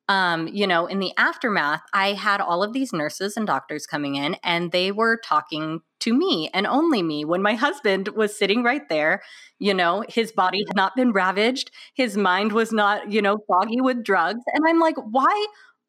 [0.08, 4.16] um, you know, in the aftermath, I had all of these nurses and doctors coming
[4.16, 8.64] in and they were talking to me and only me when my husband was sitting
[8.64, 9.22] right there.
[9.60, 13.82] You know, his body had not been ravaged, his mind was not, you know, foggy
[13.82, 14.42] with drugs.
[14.54, 15.46] And I'm like, why?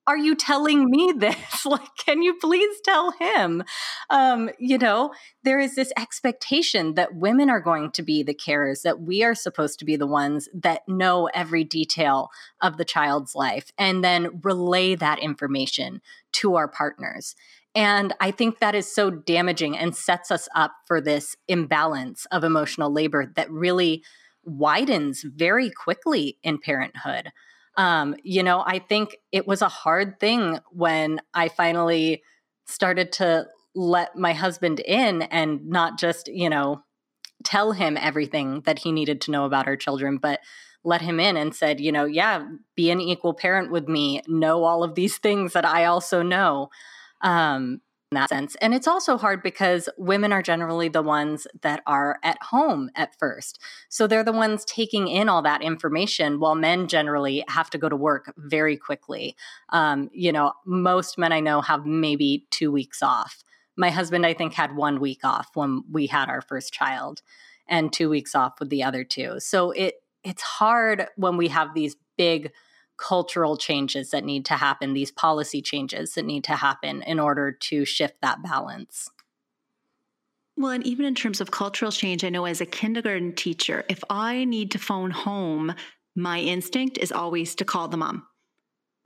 [0.07, 1.67] Are you telling me this?
[1.67, 3.65] like, can you please tell him?
[4.11, 8.83] Um, you know, there is this expectation that women are going to be the carers,
[8.83, 13.35] that we are supposed to be the ones that know every detail of the child's
[13.35, 16.01] life and then relay that information
[16.33, 17.35] to our partners.
[17.75, 22.43] And I think that is so damaging and sets us up for this imbalance of
[22.43, 24.03] emotional labor that really
[24.45, 27.33] widens very quickly in parenthood.
[27.77, 32.23] Um, you know, I think it was a hard thing when I finally
[32.67, 36.83] started to let my husband in and not just, you know,
[37.45, 40.41] tell him everything that he needed to know about our children, but
[40.85, 44.65] let him in and said, you know, yeah, be an equal parent with me, know
[44.65, 46.71] all of these things that I also know.
[47.21, 47.81] Um,
[48.17, 48.57] that sense.
[48.57, 53.19] And it's also hard because women are generally the ones that are at home at
[53.19, 53.61] first.
[53.89, 57.89] So they're the ones taking in all that information while men generally have to go
[57.89, 59.37] to work very quickly.
[59.71, 63.45] Um, you know, most men I know have maybe two weeks off.
[63.77, 67.23] My husband, I think, had one week off when we had our first child
[67.69, 69.39] and two weeks off with the other two.
[69.39, 72.51] So it it's hard when we have these big
[72.97, 77.53] cultural changes that need to happen, these policy changes that need to happen in order
[77.53, 79.11] to shift that balance.
[80.57, 84.03] Well, and even in terms of cultural change, I know as a kindergarten teacher, if
[84.09, 85.75] I need to phone home,
[86.15, 88.27] my instinct is always to call the mom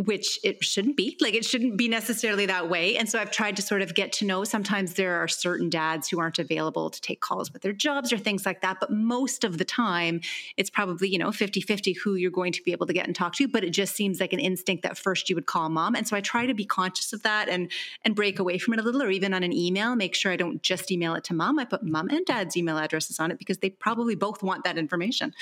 [0.05, 1.14] which it shouldn't be.
[1.20, 2.96] Like it shouldn't be necessarily that way.
[2.96, 6.09] And so I've tried to sort of get to know sometimes there are certain dads
[6.09, 8.78] who aren't available to take calls with their jobs or things like that.
[8.80, 10.22] But most of the time,
[10.57, 13.14] it's probably, you know, 50 50 who you're going to be able to get and
[13.14, 13.46] talk to.
[13.46, 15.94] But it just seems like an instinct that first you would call mom.
[15.94, 17.70] And so I try to be conscious of that and
[18.03, 20.36] and break away from it a little, or even on an email, make sure I
[20.36, 21.59] don't just email it to mom.
[21.59, 24.78] I put mom and dad's email addresses on it because they probably both want that
[24.78, 25.34] information.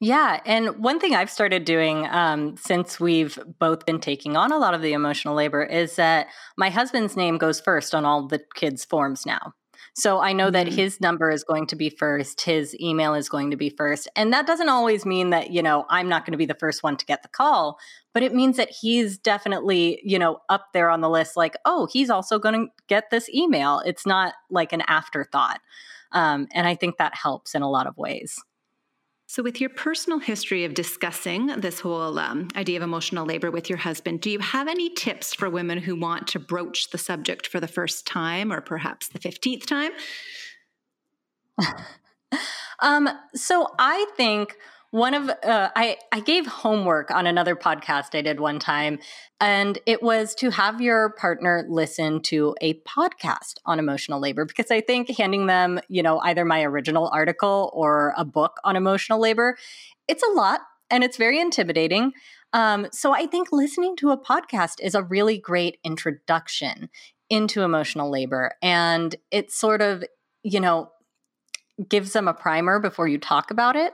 [0.00, 0.40] Yeah.
[0.46, 4.74] And one thing I've started doing um, since we've both been taking on a lot
[4.74, 8.84] of the emotional labor is that my husband's name goes first on all the kids'
[8.84, 9.54] forms now.
[9.94, 13.50] So I know that his number is going to be first, his email is going
[13.50, 14.06] to be first.
[14.14, 16.84] And that doesn't always mean that, you know, I'm not going to be the first
[16.84, 17.78] one to get the call,
[18.14, 21.88] but it means that he's definitely, you know, up there on the list like, oh,
[21.92, 23.82] he's also going to get this email.
[23.84, 25.60] It's not like an afterthought.
[26.12, 28.38] Um, and I think that helps in a lot of ways.
[29.30, 33.68] So, with your personal history of discussing this whole um, idea of emotional labor with
[33.68, 37.46] your husband, do you have any tips for women who want to broach the subject
[37.46, 39.92] for the first time or perhaps the 15th time?
[42.80, 44.56] um, so, I think
[44.90, 48.98] one of uh, I I gave homework on another podcast I did one time,
[49.40, 54.70] and it was to have your partner listen to a podcast on emotional labor because
[54.70, 59.20] I think handing them you know either my original article or a book on emotional
[59.20, 59.56] labor,
[60.06, 60.60] it's a lot
[60.90, 62.12] and it's very intimidating.
[62.54, 66.88] Um, so I think listening to a podcast is a really great introduction
[67.28, 70.02] into emotional labor, and it sort of
[70.42, 70.90] you know
[71.90, 73.92] gives them a primer before you talk about it.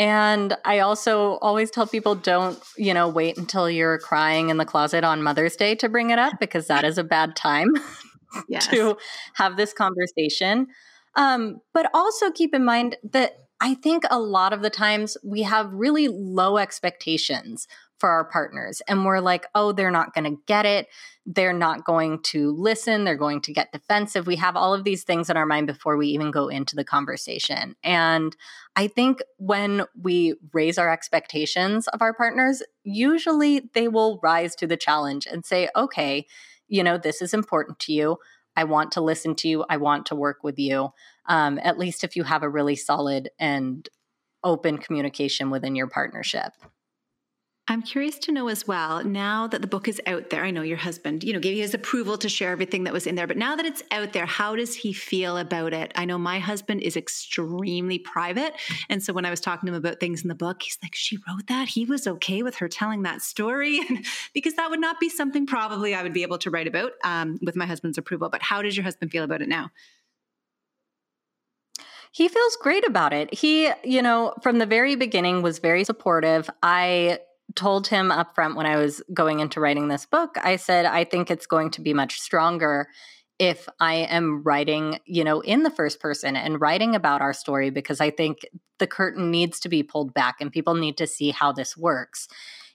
[0.00, 4.64] And I also always tell people don't, you know, wait until you're crying in the
[4.64, 7.68] closet on Mother's Day to bring it up because that is a bad time
[8.48, 8.66] yes.
[8.68, 8.96] to
[9.34, 10.68] have this conversation.
[11.16, 15.42] Um, but also keep in mind that I think a lot of the times we
[15.42, 17.68] have really low expectations
[18.00, 18.80] for our partners.
[18.88, 20.88] And we're like, oh, they're not going to get it.
[21.26, 23.04] They're not going to listen.
[23.04, 24.26] They're going to get defensive.
[24.26, 26.84] We have all of these things in our mind before we even go into the
[26.84, 27.76] conversation.
[27.84, 28.34] And
[28.74, 34.66] I think when we raise our expectations of our partners, usually they will rise to
[34.66, 36.26] the challenge and say, okay,
[36.66, 38.16] you know, this is important to you.
[38.56, 39.64] I want to listen to you.
[39.68, 40.90] I want to work with you.
[41.26, 43.88] Um, at least if you have a really solid and
[44.42, 46.52] open communication within your partnership.
[47.70, 50.62] I'm curious to know as well, now that the book is out there, I know
[50.62, 53.28] your husband, you know, gave you his approval to share everything that was in there,
[53.28, 55.92] but now that it's out there, how does he feel about it?
[55.94, 58.54] I know my husband is extremely private.
[58.88, 60.96] And so when I was talking to him about things in the book, he's like,
[60.96, 61.68] she wrote that.
[61.68, 63.80] He was okay with her telling that story.
[64.34, 67.38] Because that would not be something probably I would be able to write about um,
[67.42, 68.28] with my husband's approval.
[68.30, 69.70] But how does your husband feel about it now?
[72.12, 73.32] He feels great about it.
[73.32, 76.50] He, you know, from the very beginning was very supportive.
[76.62, 77.20] I
[77.54, 81.04] told him up front when I was going into writing this book, I said, I
[81.04, 82.88] think it's going to be much stronger
[83.38, 87.70] if I am writing, you know, in the first person and writing about our story
[87.70, 88.40] because I think
[88.78, 92.28] the curtain needs to be pulled back and people need to see how this works.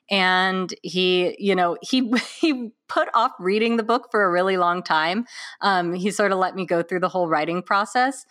[0.10, 4.82] And he, you know, he he put off reading the book for a really long
[4.82, 5.26] time.
[5.62, 8.26] Um, he sort of let me go through the whole writing process.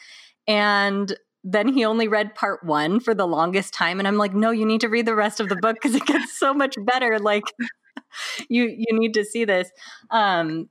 [0.48, 1.16] And
[1.46, 4.64] then he only read part one for the longest time and i'm like no you
[4.66, 7.44] need to read the rest of the book because it gets so much better like
[8.48, 9.70] you you need to see this.
[10.10, 10.68] Um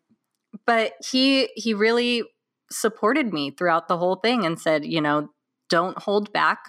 [0.65, 2.23] but he he really
[2.71, 5.29] supported me throughout the whole thing and said you know
[5.69, 6.59] don't hold back.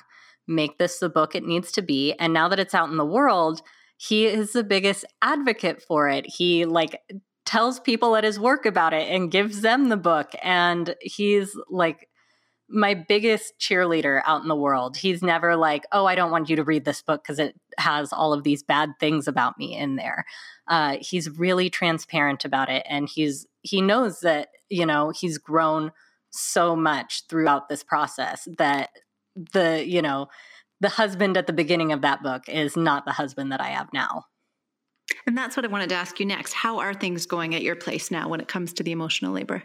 [0.47, 2.15] Make this the book it needs to be.
[2.15, 3.63] And now that it's out in the world
[3.97, 6.27] he is the biggest advocate for it.
[6.27, 7.01] He like
[7.47, 12.09] tells people at his work about it and gives them the book and he's like
[12.75, 14.97] my biggest cheerleader out in the world.
[14.97, 18.13] He's never like, oh, I don't want you to read this book because it has
[18.13, 20.25] all of these bad things about me in there.
[20.69, 25.93] Uh, he's really transparent about it, and he's he knows that you know he's grown
[26.31, 28.91] so much throughout this process that
[29.53, 30.29] the you know
[30.81, 33.93] the husband at the beginning of that book is not the husband that I have
[33.93, 34.25] now.
[35.27, 36.53] And that's what I wanted to ask you next.
[36.53, 39.63] How are things going at your place now when it comes to the emotional labor?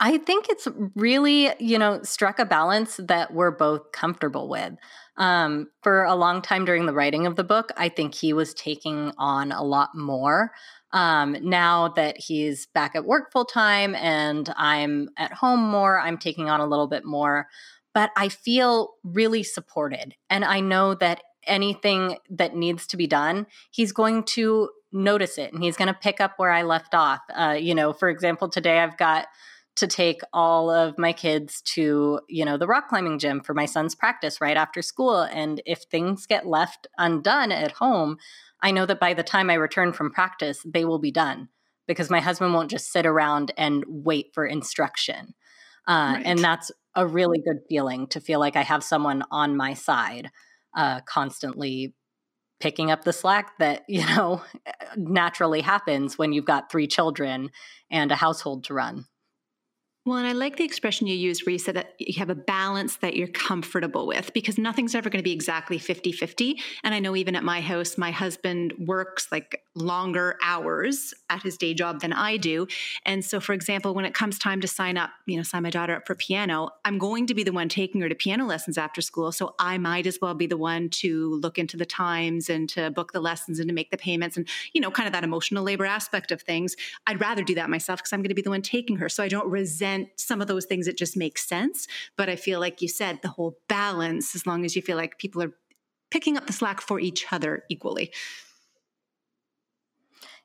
[0.00, 4.74] I think it's really, you know, struck a balance that we're both comfortable with.
[5.16, 8.54] Um, for a long time during the writing of the book, I think he was
[8.54, 10.52] taking on a lot more.
[10.92, 16.16] Um, now that he's back at work full time and I'm at home more, I'm
[16.16, 17.48] taking on a little bit more.
[17.92, 20.14] But I feel really supported.
[20.30, 25.52] And I know that anything that needs to be done, he's going to notice it
[25.52, 27.20] and he's going to pick up where I left off.
[27.34, 29.26] Uh, you know, for example, today I've got
[29.78, 33.66] to take all of my kids to, you know, the rock climbing gym for my
[33.66, 35.22] son's practice right after school.
[35.22, 38.18] And if things get left undone at home,
[38.60, 41.48] I know that by the time I return from practice, they will be done
[41.86, 45.34] because my husband won't just sit around and wait for instruction.
[45.86, 46.22] Uh, right.
[46.26, 50.30] And that's a really good feeling to feel like I have someone on my side
[50.76, 51.94] uh, constantly
[52.60, 54.42] picking up the slack that you know
[54.96, 57.50] naturally happens when you've got three children
[57.90, 59.06] and a household to run
[60.08, 62.34] well, and I like the expression you used where you said that you have a
[62.34, 66.58] balance that you're comfortable with because nothing's ever going to be exactly 50 50.
[66.82, 71.56] And I know even at my house, my husband works like longer hours at his
[71.56, 72.66] day job than I do.
[73.04, 75.70] And so, for example, when it comes time to sign up, you know, sign my
[75.70, 78.78] daughter up for piano, I'm going to be the one taking her to piano lessons
[78.78, 79.32] after school.
[79.32, 82.90] So I might as well be the one to look into the times and to
[82.90, 85.64] book the lessons and to make the payments and, you know, kind of that emotional
[85.64, 86.76] labor aspect of things.
[87.06, 89.08] I'd rather do that myself because I'm going to be the one taking her.
[89.08, 92.60] So I don't resent some of those things it just makes sense but i feel
[92.60, 95.52] like you said the whole balance as long as you feel like people are
[96.10, 98.12] picking up the slack for each other equally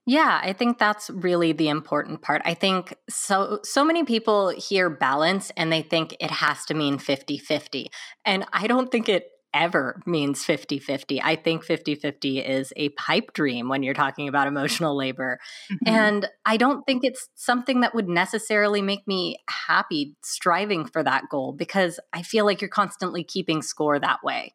[0.06, 2.42] yeah, I think that's really the important part.
[2.44, 6.98] I think so so many people hear balance and they think it has to mean
[6.98, 7.88] 50-50.
[8.26, 11.22] And I don't think it ever means 50 50.
[11.22, 15.40] I think 50 50 is a pipe dream when you're talking about emotional labor.
[15.72, 15.88] Mm-hmm.
[15.88, 21.30] And I don't think it's something that would necessarily make me happy striving for that
[21.30, 24.54] goal because I feel like you're constantly keeping score that way.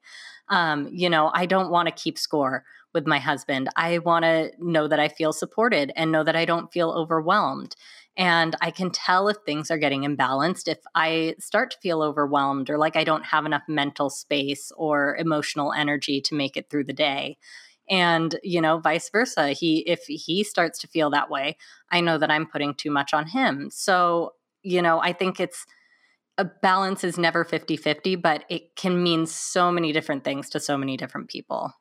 [0.49, 3.69] Um, you know, I don't want to keep score with my husband.
[3.77, 7.77] I want to know that I feel supported and know that I don't feel overwhelmed.
[8.19, 10.67] And I can tell if things are getting imbalanced.
[10.67, 15.17] If I start to feel overwhelmed or like I don't have enough mental space or
[15.17, 17.39] emotional energy to make it through the day.
[17.89, 19.51] And, you know, vice versa.
[19.51, 21.57] He, if he starts to feel that way,
[21.91, 23.71] I know that I'm putting too much on him.
[23.71, 25.65] So, you know, I think it's,
[26.39, 30.61] a balance is never 50 50, but it can mean so many different things to
[30.61, 31.73] so many different people.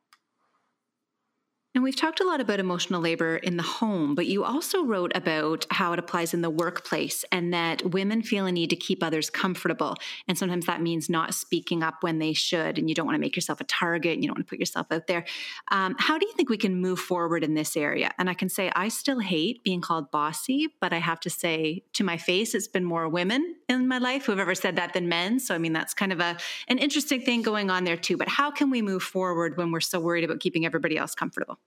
[1.78, 5.12] And we've talked a lot about emotional labor in the home, but you also wrote
[5.14, 9.04] about how it applies in the workplace and that women feel a need to keep
[9.04, 9.96] others comfortable.
[10.28, 13.20] And sometimes that means not speaking up when they should, and you don't want to
[13.20, 15.26] make yourself a target and you don't want to put yourself out there.
[15.70, 18.12] Um, how do you think we can move forward in this area?
[18.18, 21.84] And I can say I still hate being called bossy, but I have to say
[21.94, 24.94] to my face, it's been more women in my life who have ever said that
[24.94, 25.40] than men.
[25.40, 26.38] So, I mean, that's kind of a,
[26.70, 28.18] an interesting thing going on there too.
[28.18, 31.60] But how can we move forward when we're so worried about keeping everybody else comfortable?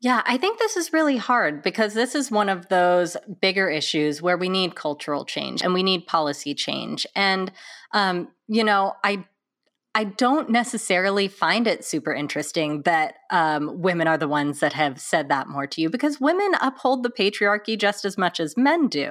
[0.00, 4.22] Yeah, I think this is really hard because this is one of those bigger issues
[4.22, 7.04] where we need cultural change and we need policy change.
[7.16, 7.50] And,
[7.92, 9.24] um, you know, I
[9.94, 15.00] I don't necessarily find it super interesting that um, women are the ones that have
[15.00, 18.86] said that more to you because women uphold the patriarchy just as much as men
[18.86, 19.10] do.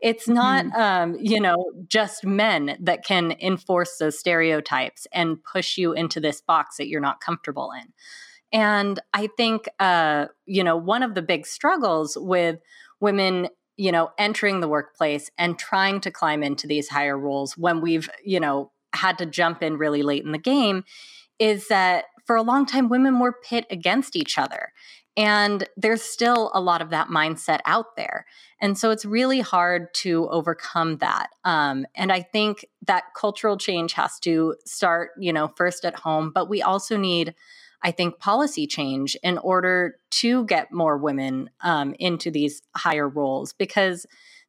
[0.00, 0.80] It's not, mm-hmm.
[0.80, 6.40] um, you know, just men that can enforce those stereotypes and push you into this
[6.40, 7.92] box that you're not comfortable in.
[8.52, 12.58] And I think, uh, you know, one of the big struggles with
[13.00, 17.80] women, you know, entering the workplace and trying to climb into these higher roles when
[17.80, 20.84] we've, you know, had to jump in really late in the game
[21.38, 24.72] is that for a long time, women were pit against each other.
[25.16, 28.26] And there's still a lot of that mindset out there.
[28.60, 31.30] And so it's really hard to overcome that.
[31.44, 36.30] Um, and I think that cultural change has to start, you know, first at home,
[36.32, 37.34] but we also need
[37.82, 43.52] I think, policy change in order to get more women um, into these higher roles
[43.52, 44.06] because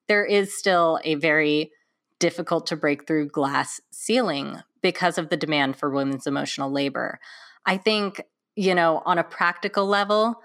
[0.07, 1.71] there is still a very
[2.19, 7.19] difficult to break through glass ceiling because of the demand for women's emotional labor.
[7.65, 8.21] I think,
[8.55, 10.41] you know, on a practical level,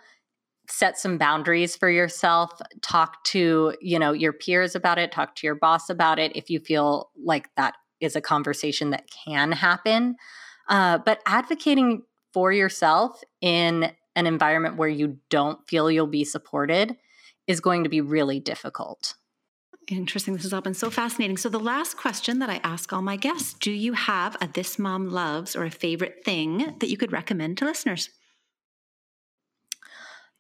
[0.68, 2.50] set some boundaries for yourself
[2.82, 6.50] talk to you know your peers about it talk to your boss about it if
[6.50, 10.16] you feel like that is a conversation that can happen
[10.68, 12.02] uh, but advocating
[12.36, 16.94] for yourself in an environment where you don't feel you'll be supported
[17.46, 19.14] is going to be really difficult.
[19.88, 20.34] Interesting.
[20.34, 21.38] This has all been so fascinating.
[21.38, 24.78] So, the last question that I ask all my guests do you have a This
[24.78, 28.10] Mom Loves or a favorite thing that you could recommend to listeners?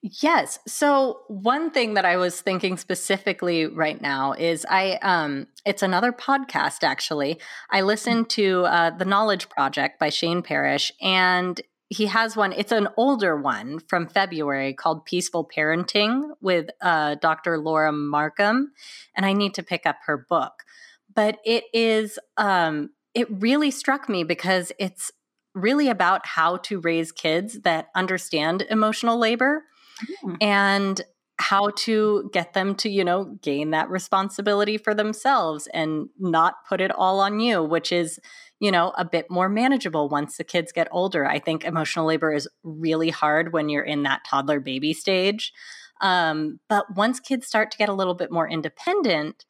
[0.02, 0.58] Yes.
[0.66, 6.12] So one thing that I was thinking specifically right now is I um it's another
[6.12, 7.40] podcast actually.
[7.70, 12.52] I listened to uh, The Knowledge Project by Shane Parrish and he has one.
[12.52, 17.58] It's an older one from February called Peaceful Parenting with uh, Dr.
[17.58, 18.72] Laura Markham,
[19.14, 20.64] and I need to pick up her book.
[21.14, 25.12] But it is, um, it really struck me because it's
[25.54, 29.62] really about how to raise kids that understand emotional labor
[30.24, 30.36] mm.
[30.42, 31.00] and
[31.38, 36.80] how to get them to, you know, gain that responsibility for themselves and not put
[36.80, 38.18] it all on you, which is,
[38.60, 41.26] you know, a bit more manageable once the kids get older.
[41.26, 45.52] I think emotional labor is really hard when you're in that toddler baby stage.
[46.00, 49.44] Um, but once kids start to get a little bit more independent,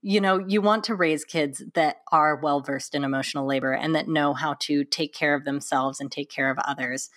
[0.00, 3.94] you know, you want to raise kids that are well versed in emotional labor and
[3.94, 7.08] that know how to take care of themselves and take care of others.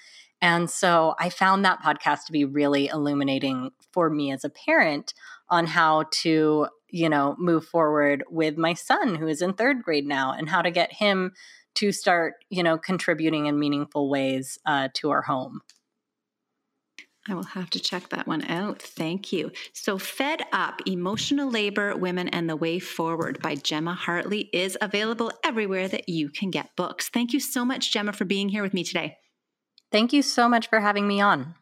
[0.41, 5.13] And so I found that podcast to be really illuminating for me as a parent
[5.49, 10.07] on how to, you know, move forward with my son who is in third grade
[10.07, 11.33] now and how to get him
[11.75, 15.59] to start, you know, contributing in meaningful ways uh, to our home.
[17.27, 18.81] I will have to check that one out.
[18.81, 19.51] Thank you.
[19.73, 25.33] So, Fed Up Emotional Labor, Women, and the Way Forward by Gemma Hartley is available
[25.43, 27.09] everywhere that you can get books.
[27.09, 29.17] Thank you so much, Gemma, for being here with me today.
[29.91, 31.55] Thank you so much for having me on.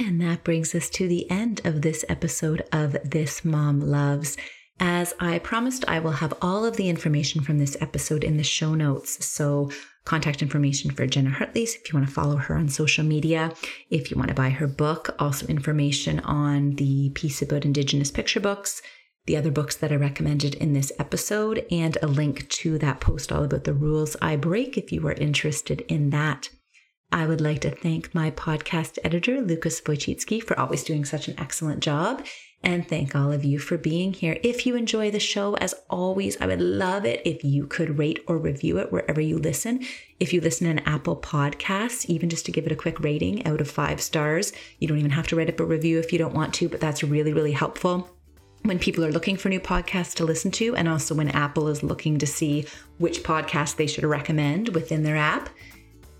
[0.00, 4.38] And that brings us to the end of this episode of This Mom Loves.
[4.80, 8.42] As I promised, I will have all of the information from this episode in the
[8.42, 9.22] show notes.
[9.26, 9.70] So,
[10.06, 13.52] contact information for Gemma Hartley's if you want to follow her on social media.
[13.90, 18.40] If you want to buy her book, also information on the piece about Indigenous picture
[18.40, 18.80] books,
[19.26, 23.30] the other books that I recommended in this episode, and a link to that post
[23.30, 26.48] all about the rules I break if you are interested in that.
[27.12, 31.34] I would like to thank my podcast editor, Lucas Wojcicki, for always doing such an
[31.38, 32.24] excellent job
[32.62, 34.38] and thank all of you for being here.
[34.42, 38.22] If you enjoy the show, as always, I would love it if you could rate
[38.28, 39.84] or review it wherever you listen.
[40.20, 43.60] If you listen in Apple Podcasts, even just to give it a quick rating out
[43.60, 46.34] of five stars, you don't even have to write up a review if you don't
[46.34, 48.10] want to, but that's really, really helpful
[48.62, 51.82] when people are looking for new podcasts to listen to, and also when Apple is
[51.82, 52.66] looking to see
[52.98, 55.48] which podcast they should recommend within their app.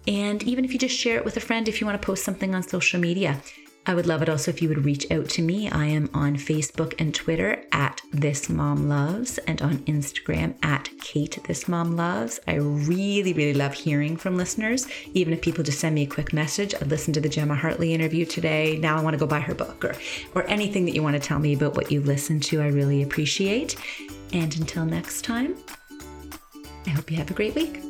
[0.06, 2.24] And even if you just share it with a friend, if you want to post
[2.24, 3.40] something on social media,
[3.86, 5.70] I would love it also if you would reach out to me.
[5.70, 11.42] I am on Facebook and Twitter at This Mom Loves and on Instagram at Kate
[11.44, 12.38] This Mom Loves.
[12.46, 14.86] I really, really love hearing from listeners.
[15.14, 17.94] Even if people just send me a quick message, I listened to the Gemma Hartley
[17.94, 18.76] interview today.
[18.76, 19.94] Now I want to go buy her book or,
[20.34, 22.60] or anything that you want to tell me about what you listened to.
[22.60, 23.76] I really appreciate.
[24.32, 25.56] And until next time,
[26.86, 27.89] I hope you have a great week.